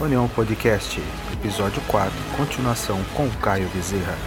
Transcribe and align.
União 0.00 0.28
Podcast, 0.28 1.00
episódio 1.32 1.80
4, 1.86 2.12
continuação 2.36 3.00
com 3.14 3.30
Caio 3.40 3.68
Bezerra. 3.68 4.18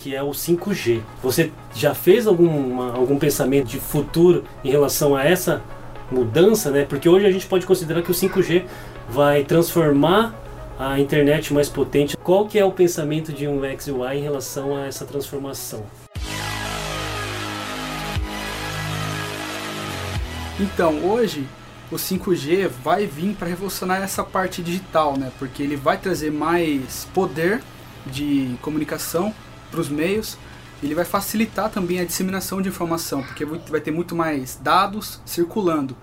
Que 0.00 0.16
é 0.16 0.22
o 0.22 0.30
5G. 0.30 1.02
Você 1.22 1.52
já 1.74 1.94
fez 1.94 2.26
alguma, 2.26 2.94
algum 2.94 3.18
pensamento 3.18 3.66
de 3.66 3.78
futuro 3.78 4.44
em 4.64 4.70
relação 4.70 5.14
a 5.14 5.22
essa 5.22 5.62
mudança, 6.10 6.70
né? 6.70 6.86
Porque 6.88 7.06
hoje 7.06 7.26
a 7.26 7.30
gente 7.30 7.46
pode 7.46 7.66
considerar 7.66 8.00
que 8.00 8.10
o 8.10 8.14
5G 8.14 8.64
vai 9.10 9.44
transformar 9.44 10.34
a 10.78 10.98
internet 10.98 11.52
mais 11.52 11.68
potente. 11.68 12.16
Qual 12.16 12.46
que 12.46 12.58
é 12.58 12.64
o 12.64 12.72
pensamento 12.72 13.34
de 13.34 13.46
um 13.46 13.62
X 13.66 13.86
e 13.86 13.90
Y 13.90 14.14
em 14.14 14.22
relação 14.22 14.74
a 14.74 14.86
essa 14.86 15.04
transformação? 15.04 15.84
Então, 20.58 21.04
hoje 21.04 21.46
o 21.90 21.96
5G 21.96 22.68
vai 22.68 23.06
vir 23.06 23.34
para 23.34 23.48
revolucionar 23.48 24.02
essa 24.02 24.24
parte 24.24 24.62
digital, 24.62 25.16
né? 25.16 25.30
Porque 25.38 25.62
ele 25.62 25.76
vai 25.76 25.98
trazer 25.98 26.32
mais 26.32 27.06
poder 27.14 27.62
de 28.04 28.56
comunicação 28.60 29.34
para 29.70 29.80
os 29.80 29.88
meios. 29.88 30.36
Ele 30.82 30.94
vai 30.94 31.04
facilitar 31.04 31.70
também 31.70 32.00
a 32.00 32.04
disseminação 32.04 32.60
de 32.60 32.68
informação, 32.68 33.22
porque 33.22 33.44
vai 33.44 33.80
ter 33.80 33.90
muito 33.90 34.14
mais 34.14 34.56
dados 34.60 35.20
circulando. 35.24 35.96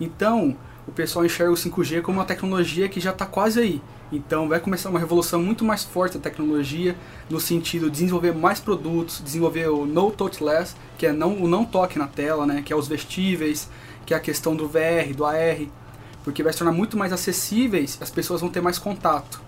Então, 0.00 0.56
o 0.86 0.92
pessoal 0.92 1.24
enxerga 1.24 1.52
o 1.52 1.56
5G 1.56 2.00
como 2.02 2.18
uma 2.18 2.24
tecnologia 2.24 2.88
que 2.88 3.00
já 3.00 3.10
está 3.10 3.26
quase 3.26 3.60
aí. 3.60 3.82
Então, 4.12 4.48
vai 4.48 4.60
começar 4.60 4.90
uma 4.90 4.98
revolução 4.98 5.42
muito 5.42 5.64
mais 5.64 5.82
forte 5.82 6.18
da 6.18 6.22
tecnologia, 6.22 6.94
no 7.28 7.40
sentido 7.40 7.86
de 7.86 7.92
desenvolver 7.92 8.32
mais 8.32 8.60
produtos, 8.60 9.20
desenvolver 9.24 9.68
o 9.68 9.86
No 9.86 10.10
Touchless, 10.10 10.76
que 10.98 11.06
é 11.06 11.12
não, 11.12 11.42
o 11.42 11.48
não 11.48 11.64
toque 11.64 11.98
na 11.98 12.06
tela, 12.06 12.46
né? 12.46 12.62
que 12.64 12.72
é 12.72 12.76
os 12.76 12.86
vestíveis, 12.86 13.68
que 14.04 14.14
é 14.14 14.16
a 14.16 14.20
questão 14.20 14.54
do 14.54 14.68
VR, 14.68 15.14
do 15.16 15.24
AR, 15.24 15.66
porque 16.22 16.42
vai 16.42 16.52
se 16.52 16.58
tornar 16.58 16.72
muito 16.72 16.96
mais 16.96 17.12
acessíveis, 17.12 17.98
as 18.00 18.10
pessoas 18.10 18.40
vão 18.40 18.50
ter 18.50 18.60
mais 18.60 18.78
contato. 18.78 19.40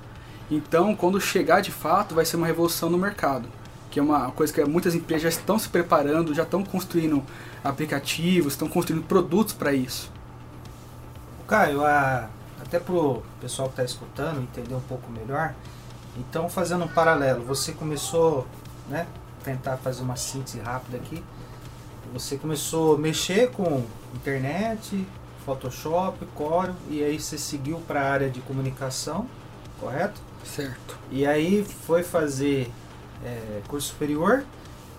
Então, 0.51 0.95
quando 0.95 1.20
chegar 1.20 1.60
de 1.60 1.73
fato, 1.73 2.15
vai 2.15 2.24
ser 2.24 2.37
uma 2.37 2.46
revolução 2.46 2.88
no 2.88 2.99
mercado, 2.99 3.49
que 3.90 3.99
é 3.99 4.02
uma 4.02 4.30
coisa 4.30 4.52
que 4.52 4.65
muitas 4.65 4.95
empresas 4.95 5.23
já 5.23 5.29
estão 5.29 5.59
se 5.59 5.68
preparando, 5.68 6.34
já 6.34 6.45
estão 6.45 6.62
construindo 6.62 7.23
aplicativos, 7.65 8.52
estão 8.52 8.68
construindo 8.68 9.04
produtos 9.04 9.52
para 9.52 9.73
isso. 9.73 10.10
Caio, 11.49 11.84
a, 11.84 12.29
até 12.66 12.80
para 12.80 12.95
o 12.95 13.22
pessoal 13.40 13.68
que 13.68 13.74
está 13.74 13.84
escutando 13.84 14.40
entender 14.40 14.74
um 14.74 14.80
pouco 14.80 15.10
melhor, 15.10 15.54
então 16.18 16.48
fazendo 16.48 16.84
um 16.84 16.88
paralelo, 16.88 17.45
você 17.45 17.72
começou, 17.72 18.46
né, 18.88 19.06
tentar 19.45 19.76
fazer 19.76 20.02
uma 20.02 20.16
síntese 20.16 20.59
rápida 20.59 20.96
aqui, 20.96 21.22
você 22.12 22.37
começou 22.37 22.96
a 22.96 22.98
mexer 22.98 23.50
com 23.50 23.84
internet, 24.14 25.06
Photoshop, 25.44 26.24
Corel, 26.34 26.74
e 26.88 27.02
aí 27.04 27.20
você 27.20 27.38
seguiu 27.38 27.78
para 27.87 28.00
a 28.00 28.10
área 28.10 28.30
de 28.30 28.40
comunicação, 28.40 29.26
correto? 29.78 30.20
Certo. 30.44 30.96
E 31.10 31.26
aí 31.26 31.64
foi 31.87 32.02
fazer 32.02 32.70
é, 33.24 33.60
curso 33.68 33.88
superior 33.88 34.44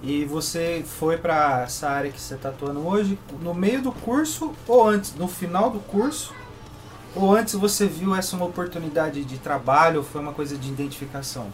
e 0.02 0.26
você 0.26 0.86
foi 0.86 1.18
para 1.18 1.64
essa 1.64 1.90
área 1.90 2.12
que 2.12 2.22
você 2.22 2.36
está 2.36 2.50
atuando 2.50 2.86
hoje 2.86 3.18
no 3.42 3.54
meio 3.54 3.82
do 3.82 3.92
curso 3.92 4.54
ou 4.68 4.88
antes, 4.88 5.16
no 5.16 5.28
final 5.28 5.70
do 5.70 5.80
curso? 5.80 6.34
Ou 7.16 7.36
antes 7.36 7.56
você 7.56 7.88
viu 7.88 8.16
essa 8.16 8.36
uma 8.36 8.46
oportunidade 8.46 9.24
de 9.24 9.38
trabalho 9.38 10.00
ou 10.00 10.04
foi 10.04 10.22
uma 10.22 10.34
coisa 10.34 10.58
de 10.58 10.70
identificação? 10.70 11.48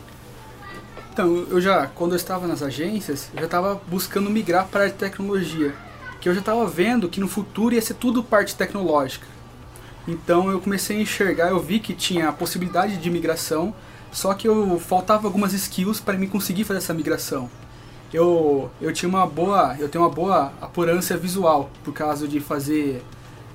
Então, 1.11 1.45
eu 1.49 1.61
já, 1.61 1.87
quando 1.87 2.13
eu 2.13 2.17
estava 2.17 2.47
nas 2.47 2.63
agências, 2.63 3.29
eu 3.33 3.39
já 3.39 3.45
estava 3.45 3.79
buscando 3.87 4.29
migrar 4.29 4.67
para 4.67 4.87
a 4.87 4.89
tecnologia. 4.89 5.73
Que 6.19 6.27
eu 6.27 6.33
já 6.33 6.39
estava 6.39 6.65
vendo 6.65 7.07
que 7.07 7.19
no 7.19 7.27
futuro 7.27 7.75
ia 7.75 7.81
ser 7.81 7.93
tudo 7.95 8.23
parte 8.23 8.55
tecnológica. 8.55 9.27
Então 10.07 10.51
eu 10.51 10.59
comecei 10.59 10.97
a 10.97 11.01
enxergar, 11.01 11.49
eu 11.49 11.59
vi 11.59 11.79
que 11.79 11.93
tinha 11.93 12.29
a 12.29 12.33
possibilidade 12.33 12.97
de 12.97 13.09
migração, 13.09 13.73
só 14.11 14.33
que 14.33 14.47
eu 14.47 14.77
faltava 14.79 15.27
algumas 15.27 15.53
skills 15.53 15.99
para 15.99 16.17
me 16.17 16.27
conseguir 16.27 16.65
fazer 16.65 16.79
essa 16.79 16.93
migração. 16.93 17.49
Eu, 18.13 18.69
eu 18.81 18.93
tinha 18.93 19.09
uma 19.09 19.25
boa, 19.25 19.75
eu 19.79 19.87
tenho 19.89 20.03
uma 20.03 20.09
boa 20.09 20.51
apurância 20.61 21.17
visual 21.17 21.69
por 21.83 21.93
causa 21.93 22.27
de 22.27 22.39
fazer 22.39 23.01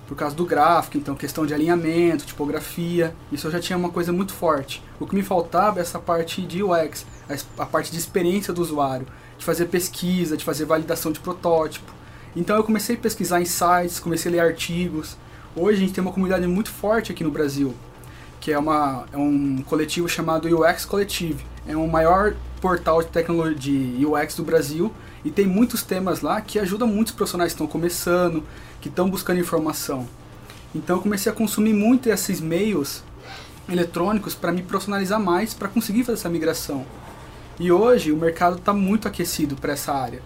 por 0.08 0.16
causa 0.16 0.34
do 0.34 0.46
gráfico, 0.46 0.96
então 0.96 1.14
questão 1.14 1.44
de 1.44 1.52
alinhamento, 1.52 2.24
tipografia, 2.24 3.14
isso 3.30 3.46
eu 3.46 3.50
já 3.50 3.60
tinha 3.60 3.76
uma 3.76 3.90
coisa 3.90 4.10
muito 4.10 4.32
forte. 4.32 4.82
O 4.98 5.06
que 5.06 5.14
me 5.14 5.22
faltava 5.22 5.78
é 5.78 5.82
essa 5.82 5.98
parte 5.98 6.40
de 6.40 6.62
UX, 6.62 7.04
a 7.58 7.66
parte 7.66 7.92
de 7.92 7.98
experiência 7.98 8.54
do 8.54 8.62
usuário, 8.62 9.06
de 9.36 9.44
fazer 9.44 9.66
pesquisa, 9.66 10.34
de 10.34 10.46
fazer 10.46 10.64
validação 10.64 11.12
de 11.12 11.20
protótipo. 11.20 11.92
Então 12.34 12.56
eu 12.56 12.64
comecei 12.64 12.96
a 12.96 12.98
pesquisar 12.98 13.42
em 13.42 13.44
sites, 13.44 14.00
comecei 14.00 14.32
a 14.32 14.36
ler 14.36 14.40
artigos. 14.40 15.18
Hoje 15.54 15.76
a 15.76 15.80
gente 15.80 15.92
tem 15.92 16.00
uma 16.00 16.12
comunidade 16.12 16.46
muito 16.46 16.70
forte 16.70 17.12
aqui 17.12 17.22
no 17.22 17.30
Brasil, 17.30 17.74
que 18.40 18.50
é, 18.50 18.58
uma, 18.58 19.04
é 19.12 19.16
um 19.18 19.62
coletivo 19.62 20.08
chamado 20.08 20.48
UX 20.48 20.86
Collective. 20.86 21.44
É 21.66 21.76
o 21.76 21.86
maior 21.86 22.34
portal 22.62 23.02
de 23.02 23.08
tecnologia 23.08 23.58
de 23.58 24.06
UX 24.06 24.34
do 24.34 24.42
Brasil 24.42 24.90
e 25.24 25.30
tem 25.30 25.46
muitos 25.46 25.82
temas 25.82 26.20
lá 26.20 26.40
que 26.40 26.58
ajudam 26.58 26.88
muitos 26.88 27.12
profissionais 27.12 27.52
que 27.52 27.54
estão 27.54 27.66
começando, 27.66 28.42
que 28.80 28.88
estão 28.88 29.08
buscando 29.08 29.40
informação. 29.40 30.06
Então 30.74 30.96
eu 30.96 31.02
comecei 31.02 31.30
a 31.30 31.34
consumir 31.34 31.72
muito 31.72 32.08
esses 32.08 32.40
meios 32.40 33.02
eletrônicos 33.68 34.34
para 34.34 34.52
me 34.52 34.62
profissionalizar 34.62 35.20
mais, 35.20 35.54
para 35.54 35.68
conseguir 35.68 36.04
fazer 36.04 36.18
essa 36.18 36.28
migração. 36.28 36.84
E 37.58 37.72
hoje 37.72 38.12
o 38.12 38.16
mercado 38.16 38.56
está 38.56 38.72
muito 38.72 39.08
aquecido 39.08 39.56
para 39.56 39.72
essa 39.72 39.92
área. 39.92 40.22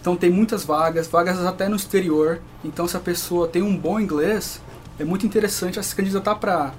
Então 0.00 0.16
tem 0.16 0.30
muitas 0.30 0.64
vagas, 0.64 1.08
vagas 1.08 1.44
até 1.44 1.68
no 1.68 1.76
exterior. 1.76 2.40
Então 2.64 2.86
se 2.86 2.96
a 2.96 3.00
pessoa 3.00 3.48
tem 3.48 3.62
um 3.62 3.76
bom 3.76 3.98
inglês, 3.98 4.60
é 4.98 5.04
muito 5.04 5.26
interessante 5.26 5.82
se 5.82 5.94
candidatar 5.94 6.36
para 6.36 6.72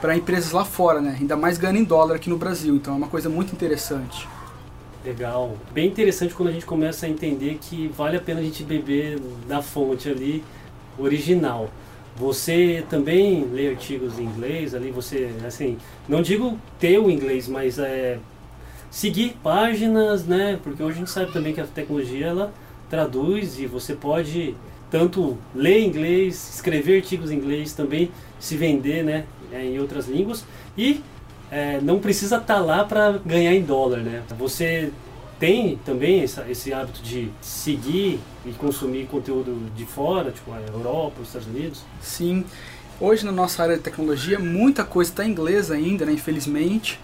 para 0.00 0.16
empresas 0.16 0.52
lá 0.52 0.64
fora, 0.64 1.00
né? 1.00 1.16
Ainda 1.18 1.36
mais 1.36 1.58
ganhando 1.58 1.80
em 1.80 1.84
dólar 1.84 2.14
aqui 2.14 2.30
no 2.30 2.38
Brasil. 2.38 2.76
Então 2.76 2.94
é 2.94 2.96
uma 2.96 3.08
coisa 3.08 3.28
muito 3.28 3.52
interessante. 3.52 4.28
Legal. 5.08 5.56
Bem 5.72 5.86
interessante 5.86 6.34
quando 6.34 6.50
a 6.50 6.52
gente 6.52 6.66
começa 6.66 7.06
a 7.06 7.08
entender 7.08 7.56
que 7.62 7.88
vale 7.88 8.18
a 8.18 8.20
pena 8.20 8.40
a 8.40 8.42
gente 8.42 8.62
beber 8.62 9.18
da 9.48 9.62
fonte 9.62 10.06
ali 10.06 10.44
original. 10.98 11.70
Você 12.14 12.84
também 12.90 13.42
lê 13.50 13.70
artigos 13.70 14.18
em 14.18 14.24
inglês 14.24 14.74
ali, 14.74 14.90
você, 14.90 15.30
assim, 15.46 15.78
não 16.06 16.20
digo 16.20 16.58
ter 16.78 16.98
o 16.98 17.10
inglês, 17.10 17.48
mas 17.48 17.78
é, 17.78 18.18
seguir 18.90 19.34
páginas, 19.42 20.26
né? 20.26 20.60
Porque 20.62 20.82
hoje 20.82 20.96
a 20.96 20.98
gente 20.98 21.10
sabe 21.10 21.32
também 21.32 21.54
que 21.54 21.60
a 21.62 21.66
tecnologia 21.66 22.26
ela 22.26 22.52
traduz 22.90 23.58
e 23.58 23.64
você 23.64 23.94
pode 23.94 24.54
tanto 24.90 25.38
ler 25.54 25.86
inglês, 25.86 26.56
escrever 26.56 26.96
artigos 26.96 27.30
em 27.30 27.36
inglês, 27.36 27.72
também 27.72 28.10
se 28.38 28.58
vender, 28.58 29.02
né, 29.02 29.24
é, 29.50 29.64
em 29.64 29.78
outras 29.78 30.06
línguas 30.06 30.44
e 30.76 31.00
é, 31.50 31.80
não 31.80 31.98
precisa 31.98 32.36
estar 32.36 32.54
tá 32.54 32.60
lá 32.60 32.84
para 32.84 33.18
ganhar 33.24 33.54
em 33.54 33.62
dólar, 33.62 34.00
né? 34.00 34.22
Você 34.38 34.92
tem 35.38 35.76
também 35.84 36.22
essa, 36.22 36.44
esse 36.48 36.72
hábito 36.72 37.00
de 37.02 37.30
seguir 37.40 38.20
e 38.44 38.52
consumir 38.52 39.06
conteúdo 39.06 39.70
de 39.74 39.86
fora, 39.86 40.30
tipo 40.30 40.52
a 40.52 40.60
Europa, 40.60 41.20
os 41.20 41.28
Estados 41.28 41.48
Unidos? 41.48 41.82
Sim. 42.00 42.44
Hoje 43.00 43.24
na 43.24 43.32
nossa 43.32 43.62
área 43.62 43.76
de 43.76 43.82
tecnologia, 43.82 44.38
muita 44.38 44.84
coisa 44.84 45.10
está 45.10 45.24
em 45.24 45.30
inglês 45.30 45.70
ainda, 45.70 46.04
né, 46.04 46.12
infelizmente 46.12 46.98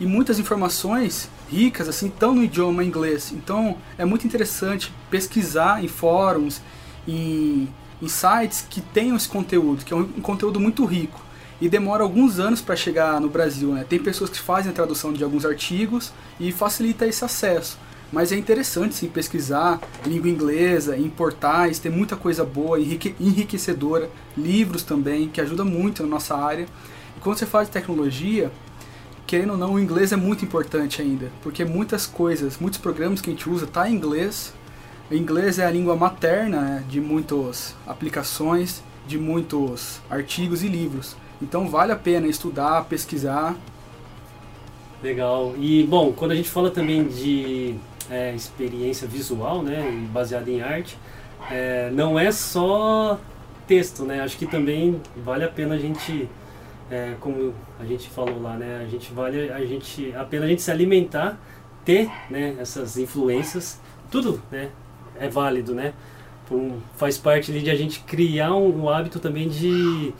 e 0.00 0.06
muitas 0.06 0.38
informações 0.38 1.28
ricas 1.50 1.88
assim 1.88 2.06
estão 2.06 2.34
no 2.34 2.42
idioma 2.42 2.84
inglês. 2.84 3.32
Então 3.32 3.76
é 3.96 4.04
muito 4.04 4.26
interessante 4.26 4.92
pesquisar 5.10 5.82
em 5.82 5.88
fóruns, 5.88 6.60
em, 7.06 7.68
em 8.00 8.08
sites 8.08 8.64
que 8.68 8.80
tenham 8.80 9.16
esse 9.16 9.28
conteúdo, 9.28 9.84
que 9.84 9.92
é 9.92 9.96
um, 9.96 10.00
um 10.00 10.20
conteúdo 10.20 10.60
muito 10.60 10.84
rico. 10.84 11.20
E 11.60 11.68
demora 11.68 12.02
alguns 12.02 12.38
anos 12.38 12.60
para 12.60 12.76
chegar 12.76 13.20
no 13.20 13.28
Brasil. 13.28 13.72
Né? 13.72 13.84
Tem 13.88 13.98
pessoas 13.98 14.30
que 14.30 14.38
fazem 14.38 14.70
a 14.70 14.74
tradução 14.74 15.12
de 15.12 15.24
alguns 15.24 15.44
artigos 15.44 16.12
e 16.38 16.52
facilita 16.52 17.06
esse 17.06 17.24
acesso. 17.24 17.78
Mas 18.10 18.32
é 18.32 18.36
interessante 18.36 18.94
sim 18.94 19.08
pesquisar 19.08 19.80
língua 20.06 20.30
inglesa, 20.30 20.96
em 20.96 21.10
portais, 21.10 21.78
tem 21.78 21.92
muita 21.92 22.16
coisa 22.16 22.42
boa, 22.42 22.80
enrique, 22.80 23.14
enriquecedora, 23.20 24.08
livros 24.36 24.82
também, 24.82 25.28
que 25.28 25.40
ajuda 25.40 25.62
muito 25.62 26.02
na 26.02 26.08
nossa 26.08 26.34
área. 26.34 26.66
E 27.16 27.20
quando 27.20 27.36
você 27.36 27.44
fala 27.44 27.66
de 27.66 27.70
tecnologia, 27.70 28.50
querendo 29.26 29.50
ou 29.50 29.58
não, 29.58 29.74
o 29.74 29.78
inglês 29.78 30.10
é 30.10 30.16
muito 30.16 30.42
importante 30.42 31.02
ainda, 31.02 31.30
porque 31.42 31.66
muitas 31.66 32.06
coisas, 32.06 32.56
muitos 32.58 32.80
programas 32.80 33.20
que 33.20 33.28
a 33.28 33.32
gente 33.32 33.48
usa 33.48 33.66
tá 33.66 33.88
em 33.88 33.94
inglês. 33.94 34.54
O 35.10 35.14
inglês 35.14 35.58
é 35.58 35.66
a 35.66 35.70
língua 35.70 35.94
materna 35.94 36.60
né, 36.60 36.84
de 36.88 37.00
muitas 37.00 37.74
aplicações, 37.86 38.82
de 39.06 39.18
muitos 39.18 40.00
artigos 40.08 40.62
e 40.62 40.68
livros. 40.68 41.14
Então 41.40 41.68
vale 41.68 41.92
a 41.92 41.96
pena 41.96 42.26
estudar, 42.26 42.84
pesquisar. 42.84 43.56
Legal. 45.02 45.54
E 45.58 45.84
bom, 45.84 46.12
quando 46.12 46.32
a 46.32 46.34
gente 46.34 46.48
fala 46.48 46.70
também 46.70 47.04
de 47.04 47.76
é, 48.10 48.34
experiência 48.34 49.06
visual, 49.06 49.62
né, 49.62 50.08
baseada 50.12 50.50
em 50.50 50.60
arte, 50.60 50.98
é, 51.50 51.90
não 51.92 52.18
é 52.18 52.32
só 52.32 53.18
texto, 53.66 54.04
né? 54.04 54.20
Acho 54.20 54.36
que 54.36 54.46
também 54.46 55.00
vale 55.16 55.44
a 55.44 55.48
pena 55.48 55.74
a 55.74 55.78
gente 55.78 56.28
é, 56.90 57.14
como 57.20 57.54
a 57.78 57.84
gente 57.84 58.08
falou 58.08 58.40
lá, 58.40 58.56
né? 58.56 58.82
A 58.82 58.88
gente 58.88 59.12
vale 59.12 59.50
a 59.50 59.64
gente 59.64 60.12
apenas 60.16 60.46
a 60.46 60.48
gente 60.48 60.62
se 60.62 60.70
alimentar, 60.70 61.38
ter, 61.84 62.10
né? 62.30 62.56
Essas 62.58 62.96
influências, 62.96 63.80
tudo, 64.10 64.42
né? 64.50 64.70
É 65.20 65.28
válido, 65.28 65.74
né? 65.74 65.92
Um, 66.50 66.80
faz 66.96 67.18
parte 67.18 67.50
ali 67.50 67.60
de 67.60 67.70
a 67.70 67.74
gente 67.74 68.00
criar 68.00 68.54
um, 68.54 68.84
um 68.84 68.88
hábito 68.88 69.20
também 69.20 69.48
de 69.48 70.14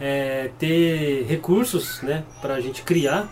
é, 0.00 0.50
ter 0.58 1.24
recursos 1.24 2.02
né, 2.02 2.24
para 2.40 2.54
a 2.54 2.60
gente 2.60 2.82
criar. 2.82 3.28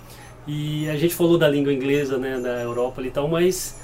E 0.46 0.88
a 0.88 0.96
gente 0.96 1.14
falou 1.14 1.36
da 1.36 1.48
língua 1.48 1.72
inglesa, 1.72 2.18
né, 2.18 2.38
da 2.38 2.62
Europa 2.62 3.02
e 3.02 3.10
tal, 3.10 3.26
mas 3.26 3.80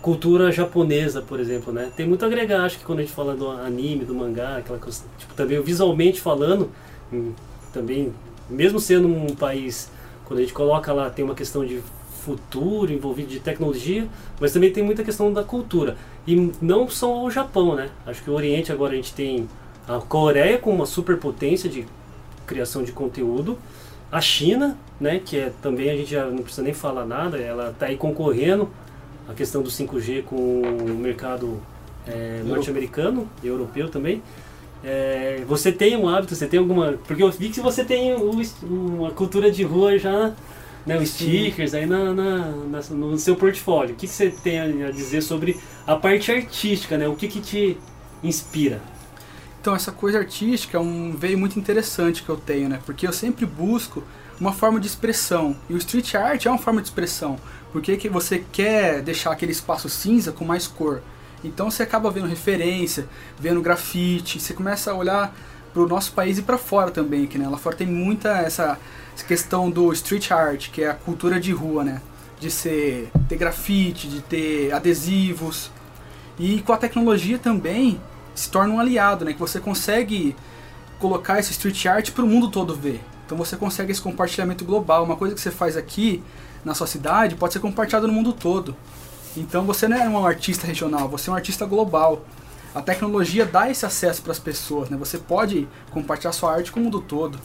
cultura 0.00 0.50
japonesa, 0.52 1.20
por 1.20 1.40
exemplo, 1.40 1.72
né? 1.72 1.90
Tem 1.96 2.06
muito 2.06 2.24
a 2.24 2.28
agregar, 2.28 2.64
acho 2.64 2.78
que 2.78 2.84
quando 2.84 3.00
a 3.00 3.02
gente 3.02 3.12
fala 3.12 3.34
do 3.34 3.50
anime, 3.50 4.04
do 4.04 4.14
mangá, 4.14 4.58
aquela 4.58 4.78
coisa, 4.78 5.02
tipo, 5.18 5.34
também 5.34 5.60
visualmente 5.60 6.20
falando, 6.20 6.70
hum, 7.12 7.32
também, 7.72 8.14
mesmo 8.48 8.78
sendo 8.78 9.08
um 9.08 9.34
país, 9.34 9.90
quando 10.24 10.38
a 10.38 10.42
gente 10.42 10.54
coloca 10.54 10.92
lá, 10.92 11.10
tem 11.10 11.24
uma 11.24 11.34
questão 11.34 11.66
de 11.66 11.82
futuro 12.26 12.92
envolvido 12.92 13.28
de 13.28 13.40
tecnologia, 13.40 14.08
mas 14.40 14.52
também 14.52 14.72
tem 14.72 14.82
muita 14.82 15.04
questão 15.04 15.32
da 15.32 15.44
cultura. 15.44 15.96
E 16.26 16.52
não 16.60 16.88
só 16.88 17.24
o 17.24 17.30
Japão, 17.30 17.74
né? 17.74 17.90
Acho 18.06 18.22
que 18.22 18.30
o 18.30 18.34
Oriente 18.34 18.72
agora 18.72 18.92
a 18.92 18.96
gente 18.96 19.12
tem 19.12 19.48
a 19.86 19.98
Coreia 19.98 20.58
com 20.58 20.70
uma 20.70 20.86
superpotência 20.86 21.68
de 21.68 21.86
criação 22.46 22.82
de 22.82 22.92
conteúdo, 22.92 23.58
a 24.10 24.20
China, 24.20 24.78
né, 25.00 25.20
que 25.24 25.36
é 25.36 25.52
também 25.60 25.90
a 25.90 25.96
gente 25.96 26.10
já 26.10 26.26
não 26.26 26.42
precisa 26.42 26.62
nem 26.62 26.72
falar 26.72 27.04
nada, 27.04 27.38
ela 27.38 27.70
está 27.70 27.86
aí 27.86 27.96
concorrendo 27.96 28.68
a 29.28 29.34
questão 29.34 29.62
do 29.62 29.68
5G 29.68 30.22
com 30.22 30.36
o 30.36 30.94
mercado 30.94 31.60
é, 32.06 32.42
norte-americano 32.44 33.28
e 33.42 33.48
europeu 33.48 33.88
também. 33.88 34.22
É, 34.84 35.42
você 35.48 35.72
tem 35.72 35.96
um 35.96 36.08
hábito, 36.08 36.34
você 36.36 36.46
tem 36.46 36.60
alguma. 36.60 36.92
Porque 37.06 37.22
eu 37.22 37.30
vi 37.30 37.48
que 37.48 37.60
você 37.60 37.84
tem 37.84 38.14
uma 38.14 39.10
cultura 39.10 39.50
de 39.50 39.64
rua 39.64 39.98
já, 39.98 40.32
né, 40.86 40.96
os 40.98 41.08
stickers 41.10 41.74
aí 41.74 41.86
na, 41.86 42.14
na, 42.14 42.38
na, 42.50 42.80
no 42.90 43.18
seu 43.18 43.34
portfólio. 43.34 43.94
O 43.94 43.96
que, 43.96 44.06
que 44.06 44.12
você 44.12 44.30
tem 44.30 44.84
a 44.84 44.90
dizer 44.92 45.22
sobre 45.22 45.58
a 45.86 45.96
parte 45.96 46.30
artística, 46.30 46.96
né? 46.96 47.08
O 47.08 47.16
que, 47.16 47.26
que 47.26 47.40
te 47.40 47.76
inspira? 48.22 48.80
Então, 49.66 49.74
essa 49.74 49.90
coisa 49.90 50.18
artística 50.20 50.78
é 50.78 50.80
um 50.80 51.10
veio 51.10 51.36
muito 51.36 51.58
interessante 51.58 52.22
que 52.22 52.28
eu 52.28 52.36
tenho, 52.36 52.68
né? 52.68 52.78
Porque 52.86 53.04
eu 53.04 53.12
sempre 53.12 53.44
busco 53.44 54.00
uma 54.40 54.52
forma 54.52 54.78
de 54.78 54.86
expressão. 54.86 55.56
E 55.68 55.74
o 55.74 55.76
street 55.76 56.14
art 56.14 56.46
é 56.46 56.48
uma 56.48 56.56
forma 56.56 56.80
de 56.80 56.86
expressão. 56.86 57.36
Porque 57.72 57.96
que 57.96 58.08
você 58.08 58.44
quer 58.52 59.02
deixar 59.02 59.32
aquele 59.32 59.50
espaço 59.50 59.88
cinza 59.88 60.30
com 60.30 60.44
mais 60.44 60.68
cor. 60.68 61.02
Então 61.42 61.68
você 61.68 61.82
acaba 61.82 62.12
vendo 62.12 62.28
referência, 62.28 63.08
vendo 63.40 63.60
grafite, 63.60 64.38
você 64.38 64.54
começa 64.54 64.92
a 64.92 64.94
olhar 64.94 65.34
para 65.72 65.82
o 65.82 65.88
nosso 65.88 66.12
país 66.12 66.38
e 66.38 66.42
para 66.42 66.58
fora 66.58 66.92
também, 66.92 67.26
que 67.26 67.36
né, 67.36 67.48
lá 67.48 67.58
fora 67.58 67.74
tem 67.74 67.88
muita 67.88 68.38
essa, 68.38 68.78
questão 69.26 69.68
do 69.68 69.92
street 69.92 70.30
art, 70.30 70.70
que 70.70 70.82
é 70.82 70.90
a 70.90 70.94
cultura 70.94 71.40
de 71.40 71.50
rua, 71.50 71.82
né? 71.82 72.00
De 72.38 72.52
ser 72.52 73.10
ter 73.28 73.36
grafite, 73.36 74.06
de 74.06 74.20
ter 74.20 74.72
adesivos. 74.72 75.72
E 76.38 76.62
com 76.62 76.72
a 76.72 76.76
tecnologia 76.76 77.36
também 77.36 78.00
se 78.36 78.50
torna 78.50 78.72
um 78.72 78.78
aliado, 78.78 79.24
né? 79.24 79.32
Que 79.32 79.40
você 79.40 79.58
consegue 79.58 80.36
colocar 81.00 81.40
esse 81.40 81.52
street 81.52 81.86
art 81.86 82.12
para 82.12 82.24
o 82.24 82.28
mundo 82.28 82.48
todo 82.48 82.74
ver. 82.74 83.02
Então 83.24 83.36
você 83.36 83.56
consegue 83.56 83.90
esse 83.90 84.00
compartilhamento 84.00 84.64
global. 84.64 85.02
Uma 85.02 85.16
coisa 85.16 85.34
que 85.34 85.40
você 85.40 85.50
faz 85.50 85.76
aqui 85.76 86.22
na 86.64 86.74
sua 86.74 86.86
cidade 86.86 87.34
pode 87.34 87.52
ser 87.52 87.60
compartilhado 87.60 88.06
no 88.06 88.12
mundo 88.12 88.32
todo. 88.32 88.76
Então 89.36 89.64
você 89.64 89.88
não 89.88 89.96
é 89.96 90.08
um 90.08 90.24
artista 90.26 90.66
regional, 90.66 91.08
você 91.08 91.28
é 91.28 91.32
um 91.32 91.36
artista 91.36 91.66
global. 91.66 92.24
A 92.74 92.82
tecnologia 92.82 93.44
dá 93.44 93.70
esse 93.70 93.84
acesso 93.86 94.22
para 94.22 94.32
as 94.32 94.38
pessoas, 94.38 94.90
né? 94.90 94.96
Você 94.98 95.18
pode 95.18 95.66
compartilhar 95.90 96.32
sua 96.32 96.52
arte 96.52 96.70
com 96.70 96.78
o 96.78 96.82
mundo 96.84 97.00
todo. 97.00 97.38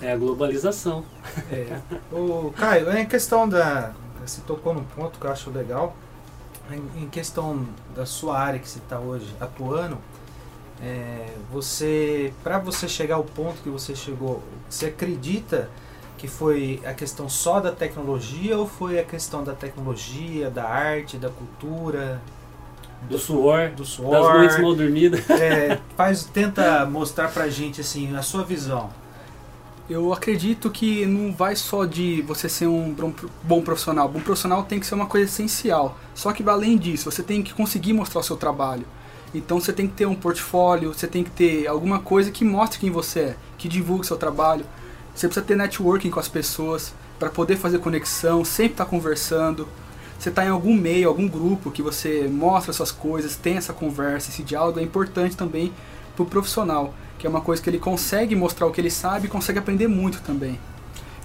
É 0.00 0.12
a 0.12 0.16
globalização. 0.16 1.04
É. 1.50 1.80
O 2.12 2.52
Caio, 2.56 2.90
em 2.96 3.06
questão 3.06 3.48
da. 3.48 3.92
Você 4.24 4.40
tocou 4.42 4.74
num 4.74 4.84
ponto 4.84 5.18
que 5.18 5.26
eu 5.26 5.32
acho 5.32 5.50
legal. 5.50 5.96
Em 6.70 7.08
questão 7.08 7.64
da 7.94 8.04
sua 8.04 8.38
área 8.38 8.58
que 8.58 8.68
você 8.68 8.78
está 8.78 8.98
hoje 8.98 9.32
atuando, 9.40 9.98
é, 10.82 11.28
você, 11.50 12.32
para 12.42 12.58
você 12.58 12.88
chegar 12.88 13.16
ao 13.16 13.24
ponto 13.24 13.62
que 13.62 13.70
você 13.70 13.94
chegou, 13.94 14.42
você 14.68 14.86
acredita 14.86 15.70
que 16.18 16.28
foi 16.28 16.80
a 16.84 16.92
questão 16.92 17.28
só 17.28 17.60
da 17.60 17.70
tecnologia 17.70 18.58
ou 18.58 18.66
foi 18.66 18.98
a 18.98 19.04
questão 19.04 19.44
da 19.44 19.52
tecnologia, 19.52 20.50
da 20.50 20.64
arte, 20.64 21.16
da 21.16 21.28
cultura, 21.28 22.20
do 23.08 23.18
suor, 23.18 23.70
do 23.70 23.84
suor 23.84 24.10
das 24.10 24.34
noites 24.34 24.60
mal 24.60 24.74
dormidas? 24.74 25.30
É, 25.30 25.78
faz, 25.96 26.24
tenta 26.24 26.84
mostrar 26.86 27.28
pra 27.28 27.48
gente 27.48 27.80
assim 27.80 28.16
a 28.16 28.22
sua 28.22 28.42
visão. 28.42 28.90
Eu 29.88 30.12
acredito 30.12 30.68
que 30.68 31.06
não 31.06 31.32
vai 31.32 31.54
só 31.54 31.84
de 31.84 32.20
você 32.22 32.48
ser 32.48 32.66
um 32.66 32.92
bom 33.44 33.62
profissional. 33.62 34.08
Bom 34.08 34.18
profissional 34.18 34.64
tem 34.64 34.80
que 34.80 34.86
ser 34.86 34.96
uma 34.96 35.06
coisa 35.06 35.26
essencial. 35.26 35.96
Só 36.12 36.32
que 36.32 36.42
além 36.48 36.76
disso, 36.76 37.08
você 37.08 37.22
tem 37.22 37.40
que 37.40 37.54
conseguir 37.54 37.92
mostrar 37.92 38.20
o 38.20 38.24
seu 38.24 38.36
trabalho. 38.36 38.84
Então 39.32 39.60
você 39.60 39.72
tem 39.72 39.86
que 39.86 39.94
ter 39.94 40.06
um 40.06 40.14
portfólio, 40.14 40.92
você 40.92 41.06
tem 41.06 41.22
que 41.22 41.30
ter 41.30 41.68
alguma 41.68 42.00
coisa 42.00 42.32
que 42.32 42.44
mostre 42.44 42.80
quem 42.80 42.90
você 42.90 43.20
é, 43.20 43.36
que 43.56 43.68
divulgue 43.68 44.04
seu 44.04 44.16
trabalho. 44.16 44.66
Você 45.14 45.28
precisa 45.28 45.46
ter 45.46 45.56
networking 45.56 46.10
com 46.10 46.18
as 46.18 46.28
pessoas 46.28 46.92
para 47.16 47.30
poder 47.30 47.56
fazer 47.56 47.78
conexão, 47.78 48.44
sempre 48.44 48.72
estar 48.72 48.86
tá 48.86 48.90
conversando. 48.90 49.68
Você 50.18 50.30
está 50.30 50.44
em 50.44 50.48
algum 50.48 50.74
meio, 50.74 51.08
algum 51.08 51.28
grupo 51.28 51.70
que 51.70 51.82
você 51.82 52.26
mostra 52.26 52.72
suas 52.72 52.90
coisas, 52.90 53.36
tem 53.36 53.56
essa 53.56 53.72
conversa, 53.72 54.30
esse 54.30 54.42
diálogo 54.42 54.80
é 54.80 54.82
importante 54.82 55.36
também 55.36 55.72
para 56.16 56.22
o 56.24 56.26
profissional, 56.26 56.94
que 57.18 57.26
é 57.26 57.30
uma 57.30 57.40
coisa 57.40 57.62
que 57.62 57.70
ele 57.70 57.78
consegue 57.78 58.34
mostrar 58.34 58.66
o 58.66 58.70
que 58.70 58.80
ele 58.80 58.90
sabe 58.90 59.26
e 59.26 59.30
consegue 59.30 59.58
aprender 59.58 59.88
muito 59.88 60.20
também. 60.22 60.58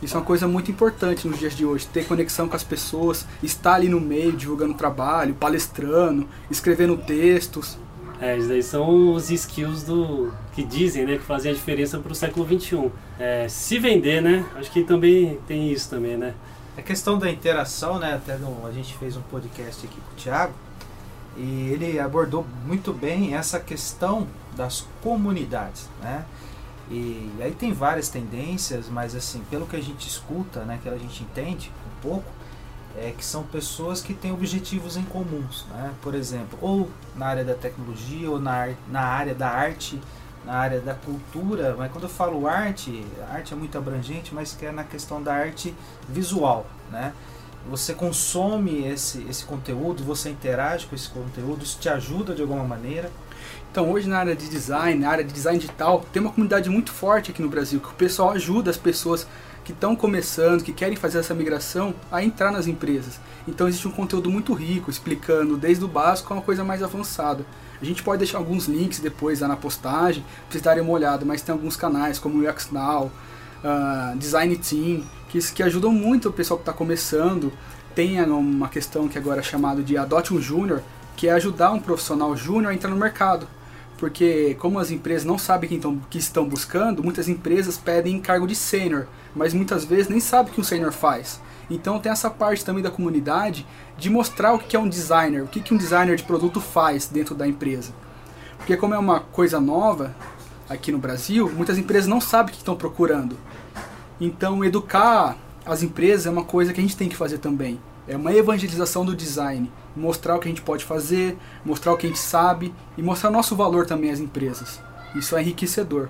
Isso 0.01 0.15
é 0.15 0.19
uma 0.19 0.25
coisa 0.25 0.47
muito 0.47 0.71
importante 0.71 1.27
nos 1.27 1.37
dias 1.37 1.55
de 1.55 1.63
hoje, 1.63 1.85
ter 1.85 2.05
conexão 2.05 2.47
com 2.49 2.55
as 2.55 2.63
pessoas, 2.63 3.27
estar 3.43 3.75
ali 3.75 3.87
no 3.87 4.01
meio, 4.01 4.31
divulgando 4.31 4.73
trabalho, 4.73 5.35
palestrando, 5.35 6.27
escrevendo 6.49 6.97
textos. 6.97 7.77
É, 8.19 8.37
isso 8.37 8.47
daí 8.47 8.63
são 8.63 9.13
os 9.13 9.29
skills 9.29 9.83
do 9.83 10.31
que 10.53 10.63
dizem, 10.63 11.05
né, 11.05 11.17
que 11.17 11.23
fazem 11.23 11.51
a 11.51 11.55
diferença 11.55 11.99
para 11.99 12.11
o 12.11 12.15
século 12.15 12.45
21. 12.45 12.91
É, 13.19 13.47
se 13.47 13.77
vender, 13.77 14.21
né? 14.21 14.45
Acho 14.55 14.71
que 14.71 14.83
também 14.83 15.39
tem 15.47 15.71
isso 15.71 15.89
também, 15.89 16.17
né? 16.17 16.33
A 16.77 16.81
questão 16.81 17.19
da 17.19 17.29
interação, 17.29 17.99
né? 17.99 18.15
Até 18.15 18.37
no, 18.37 18.65
a 18.65 18.71
gente 18.71 18.95
fez 18.97 19.15
um 19.15 19.21
podcast 19.21 19.85
aqui 19.85 19.95
com 19.95 20.13
o 20.13 20.15
Thiago 20.15 20.53
e 21.37 21.69
ele 21.69 21.99
abordou 21.99 22.45
muito 22.65 22.91
bem 22.91 23.35
essa 23.35 23.59
questão 23.59 24.27
das 24.55 24.85
comunidades, 25.01 25.89
né? 26.01 26.25
E 26.89 27.31
aí 27.39 27.53
tem 27.53 27.71
várias 27.71 28.09
tendências, 28.09 28.89
mas 28.89 29.15
assim, 29.15 29.41
pelo 29.49 29.65
que 29.65 29.77
a 29.77 29.81
gente 29.81 30.07
escuta, 30.07 30.65
né, 30.65 30.77
que 30.83 30.89
a 30.89 30.97
gente 30.97 31.23
entende 31.23 31.71
um 31.87 32.01
pouco, 32.01 32.29
é, 32.97 33.13
que 33.17 33.23
são 33.23 33.43
pessoas 33.43 34.01
que 34.01 34.13
têm 34.13 34.33
objetivos 34.33 34.97
em 34.97 35.03
comuns, 35.03 35.65
né? 35.69 35.93
por 36.01 36.13
exemplo, 36.13 36.59
ou 36.61 36.89
na 37.15 37.27
área 37.27 37.45
da 37.45 37.53
tecnologia, 37.53 38.29
ou 38.29 38.39
na, 38.39 38.73
na 38.89 39.01
área 39.01 39.33
da 39.33 39.49
arte, 39.49 40.01
na 40.45 40.53
área 40.53 40.81
da 40.81 40.93
cultura, 40.93 41.75
mas 41.77 41.91
quando 41.91 42.05
eu 42.05 42.09
falo 42.09 42.47
arte, 42.47 43.05
arte 43.29 43.53
é 43.53 43.55
muito 43.55 43.77
abrangente, 43.77 44.33
mas 44.33 44.53
que 44.53 44.65
é 44.65 44.71
na 44.71 44.83
questão 44.83 45.21
da 45.21 45.33
arte 45.33 45.73
visual, 46.09 46.65
né? 46.91 47.13
Você 47.69 47.93
consome 47.93 48.87
esse, 48.87 49.25
esse 49.29 49.45
conteúdo, 49.45 50.03
você 50.03 50.29
interage 50.29 50.87
com 50.87 50.95
esse 50.95 51.09
conteúdo, 51.09 51.63
isso 51.63 51.77
te 51.79 51.89
ajuda 51.89 52.33
de 52.33 52.41
alguma 52.41 52.63
maneira. 52.63 53.11
Então 53.71 53.91
hoje 53.91 54.09
na 54.09 54.17
área 54.17 54.35
de 54.35 54.49
design, 54.49 54.99
na 54.99 55.09
área 55.09 55.23
de 55.23 55.31
design 55.31 55.57
digital, 55.59 56.05
tem 56.11 56.21
uma 56.21 56.31
comunidade 56.31 56.69
muito 56.69 56.91
forte 56.91 57.31
aqui 57.31 57.41
no 57.41 57.49
Brasil, 57.49 57.79
que 57.79 57.89
o 57.89 57.93
pessoal 57.93 58.31
ajuda 58.31 58.69
as 58.69 58.77
pessoas 58.77 59.27
que 59.63 59.71
estão 59.71 59.95
começando, 59.95 60.63
que 60.63 60.73
querem 60.73 60.95
fazer 60.95 61.19
essa 61.19 61.33
migração, 61.33 61.93
a 62.11 62.23
entrar 62.23 62.51
nas 62.51 62.67
empresas. 62.67 63.19
Então 63.47 63.67
existe 63.67 63.87
um 63.87 63.91
conteúdo 63.91 64.29
muito 64.29 64.53
rico, 64.53 64.89
explicando 64.89 65.55
desde 65.55 65.85
o 65.85 65.87
básico 65.87 66.33
a 66.33 66.37
uma 66.37 66.43
coisa 66.43 66.63
mais 66.63 66.81
avançada. 66.81 67.45
A 67.81 67.85
gente 67.85 68.03
pode 68.03 68.19
deixar 68.19 68.37
alguns 68.37 68.65
links 68.65 68.99
depois 68.99 69.39
lá 69.39 69.47
na 69.47 69.55
postagem, 69.55 70.23
para 70.23 70.51
vocês 70.51 70.63
darem 70.63 70.83
uma 70.83 70.91
olhada, 70.91 71.25
mas 71.25 71.41
tem 71.41 71.53
alguns 71.53 71.75
canais 71.75 72.19
como 72.19 72.39
o 72.39 72.49
UX 72.49 72.69
Now, 72.71 73.11
uh, 73.63 74.17
Design 74.17 74.55
Team, 74.57 75.03
que, 75.31 75.39
que 75.53 75.63
ajudam 75.63 75.91
muito 75.91 76.29
o 76.29 76.33
pessoal 76.33 76.57
que 76.57 76.63
está 76.63 76.73
começando. 76.73 77.51
Tem 77.95 78.21
uma 78.21 78.69
questão 78.69 79.07
que 79.07 79.17
agora 79.17 79.39
é 79.39 79.43
chamado 79.43 79.83
de 79.83 79.97
Adote 79.97 80.33
um 80.33 80.41
Júnior, 80.41 80.81
que 81.15 81.27
é 81.27 81.31
ajudar 81.31 81.71
um 81.71 81.79
profissional 81.79 82.35
júnior 82.35 82.71
a 82.71 82.75
entrar 82.75 82.89
no 82.89 82.97
mercado 82.97 83.47
porque 84.01 84.55
como 84.55 84.79
as 84.79 84.89
empresas 84.89 85.23
não 85.23 85.37
sabem 85.37 85.69
quem 85.69 85.79
tão, 85.79 85.99
que 86.09 86.17
estão 86.17 86.43
buscando, 86.43 87.03
muitas 87.03 87.29
empresas 87.29 87.77
pedem 87.77 88.19
cargo 88.19 88.47
de 88.47 88.55
sênior, 88.55 89.05
mas 89.35 89.53
muitas 89.53 89.85
vezes 89.85 90.07
nem 90.07 90.19
sabem 90.19 90.51
o 90.51 90.55
que 90.55 90.59
um 90.59 90.63
sênior 90.63 90.91
faz. 90.91 91.39
Então 91.69 91.99
tem 91.99 92.11
essa 92.11 92.27
parte 92.27 92.65
também 92.65 92.81
da 92.81 92.89
comunidade 92.89 93.63
de 93.99 94.09
mostrar 94.09 94.53
o 94.53 94.57
que 94.57 94.75
é 94.75 94.79
um 94.79 94.89
designer, 94.89 95.43
o 95.43 95.47
que 95.47 95.71
um 95.71 95.77
designer 95.77 96.15
de 96.15 96.23
produto 96.23 96.59
faz 96.59 97.05
dentro 97.05 97.35
da 97.35 97.47
empresa. 97.47 97.93
Porque 98.57 98.75
como 98.75 98.95
é 98.95 98.97
uma 98.97 99.19
coisa 99.19 99.61
nova 99.61 100.15
aqui 100.67 100.91
no 100.91 100.97
Brasil, 100.97 101.47
muitas 101.55 101.77
empresas 101.77 102.07
não 102.07 102.19
sabem 102.19 102.49
o 102.49 102.53
que 102.53 102.61
estão 102.61 102.75
procurando. 102.75 103.37
Então 104.21 104.63
educar 104.63 105.35
as 105.65 105.83
empresas 105.83 106.27
é 106.27 106.29
uma 106.29 106.45
coisa 106.45 106.71
que 106.71 106.79
a 106.79 106.83
gente 106.83 106.95
tem 106.95 107.09
que 107.09 107.15
fazer 107.17 107.39
também. 107.39 107.77
É 108.07 108.15
uma 108.15 108.33
evangelização 108.33 109.03
do 109.03 109.15
design 109.15 109.69
mostrar 109.95 110.35
o 110.35 110.39
que 110.39 110.47
a 110.47 110.51
gente 110.51 110.61
pode 110.61 110.85
fazer, 110.85 111.37
mostrar 111.65 111.93
o 111.93 111.97
que 111.97 112.05
a 112.05 112.09
gente 112.09 112.19
sabe 112.19 112.73
e 112.97 113.01
mostrar 113.01 113.29
nosso 113.29 113.55
valor 113.55 113.85
também 113.85 114.11
às 114.11 114.19
empresas. 114.19 114.81
Isso 115.15 115.35
é 115.35 115.41
enriquecedor. 115.41 116.09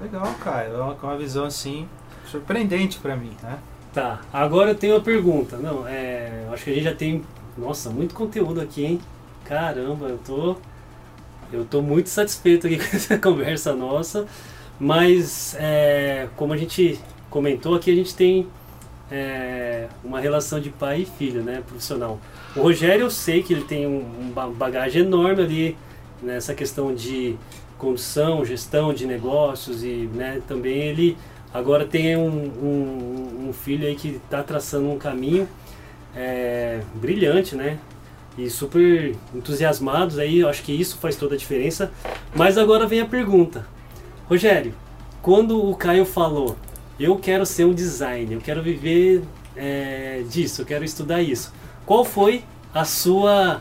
Legal, 0.00 0.34
cara. 0.42 0.68
É 0.68 0.76
uma, 0.76 0.94
uma 0.94 1.16
visão 1.16 1.44
assim 1.44 1.88
surpreendente 2.26 2.98
para 2.98 3.16
mim, 3.16 3.32
né? 3.42 3.58
Tá. 3.92 4.20
Agora 4.32 4.70
eu 4.70 4.74
tenho 4.74 4.94
uma 4.94 5.00
pergunta. 5.02 5.56
Não, 5.56 5.86
é, 5.86 6.46
acho 6.52 6.64
que 6.64 6.70
a 6.70 6.74
gente 6.74 6.84
já 6.84 6.94
tem, 6.94 7.22
nossa, 7.56 7.90
muito 7.90 8.14
conteúdo 8.14 8.60
aqui, 8.60 8.84
hein? 8.84 9.00
Caramba, 9.44 10.08
eu 10.08 10.18
tô 10.18 10.56
eu 11.52 11.64
tô 11.64 11.80
muito 11.80 12.08
satisfeito 12.08 12.66
aqui 12.66 12.78
com 12.90 12.96
essa 12.96 13.18
conversa 13.18 13.74
nossa. 13.74 14.26
Mas, 14.80 15.54
é, 15.56 16.28
como 16.34 16.52
a 16.52 16.56
gente 16.56 16.98
comentou 17.34 17.74
aqui, 17.74 17.90
a 17.90 17.94
gente 17.96 18.14
tem 18.14 18.46
é, 19.10 19.88
uma 20.04 20.20
relação 20.20 20.60
de 20.60 20.70
pai 20.70 21.00
e 21.00 21.04
filho, 21.04 21.42
né, 21.42 21.64
profissional. 21.66 22.20
O 22.54 22.60
Rogério, 22.60 23.06
eu 23.06 23.10
sei 23.10 23.42
que 23.42 23.52
ele 23.52 23.64
tem 23.64 23.88
um, 23.88 24.04
uma 24.20 24.46
bagagem 24.46 25.02
enorme 25.02 25.42
ali 25.42 25.76
nessa 26.22 26.54
questão 26.54 26.94
de 26.94 27.34
condução, 27.76 28.44
gestão 28.44 28.94
de 28.94 29.04
negócios 29.04 29.82
e 29.82 30.08
né, 30.14 30.40
também 30.46 30.78
ele 30.82 31.18
agora 31.52 31.84
tem 31.84 32.16
um, 32.16 32.28
um, 32.28 33.48
um 33.48 33.52
filho 33.52 33.84
aí 33.84 33.96
que 33.96 34.10
está 34.10 34.40
traçando 34.40 34.88
um 34.88 34.96
caminho 34.96 35.48
é, 36.14 36.82
brilhante, 36.94 37.56
né? 37.56 37.80
E 38.38 38.48
super 38.48 39.12
entusiasmados 39.34 40.20
aí, 40.20 40.38
eu 40.38 40.48
acho 40.48 40.62
que 40.62 40.72
isso 40.72 40.98
faz 40.98 41.16
toda 41.16 41.34
a 41.34 41.38
diferença. 41.38 41.90
Mas 42.32 42.56
agora 42.56 42.86
vem 42.86 43.00
a 43.00 43.06
pergunta. 43.06 43.66
Rogério, 44.28 44.72
quando 45.20 45.68
o 45.68 45.74
Caio 45.76 46.04
falou, 46.04 46.56
eu 46.98 47.16
quero 47.16 47.44
ser 47.44 47.64
um 47.64 47.72
designer, 47.72 48.34
eu 48.34 48.40
quero 48.40 48.62
viver 48.62 49.22
é, 49.56 50.22
disso, 50.28 50.62
eu 50.62 50.66
quero 50.66 50.84
estudar 50.84 51.22
isso. 51.22 51.52
Qual 51.84 52.04
foi 52.04 52.44
a 52.72 52.84
sua, 52.84 53.60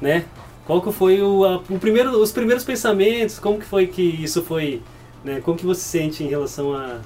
né? 0.00 0.24
Qual 0.66 0.82
que 0.82 0.92
foi 0.92 1.22
o, 1.22 1.44
a, 1.44 1.56
o 1.56 1.78
primeiro, 1.78 2.10
os 2.20 2.32
primeiros 2.32 2.64
pensamentos? 2.64 3.38
Como 3.38 3.58
que 3.58 3.64
foi 3.64 3.86
que 3.86 4.02
isso 4.02 4.42
foi, 4.42 4.82
né? 5.24 5.40
Como 5.40 5.56
que 5.56 5.64
você 5.64 5.80
se 5.80 5.88
sente 5.88 6.24
em 6.24 6.28
relação 6.28 6.74
a, 6.74 7.00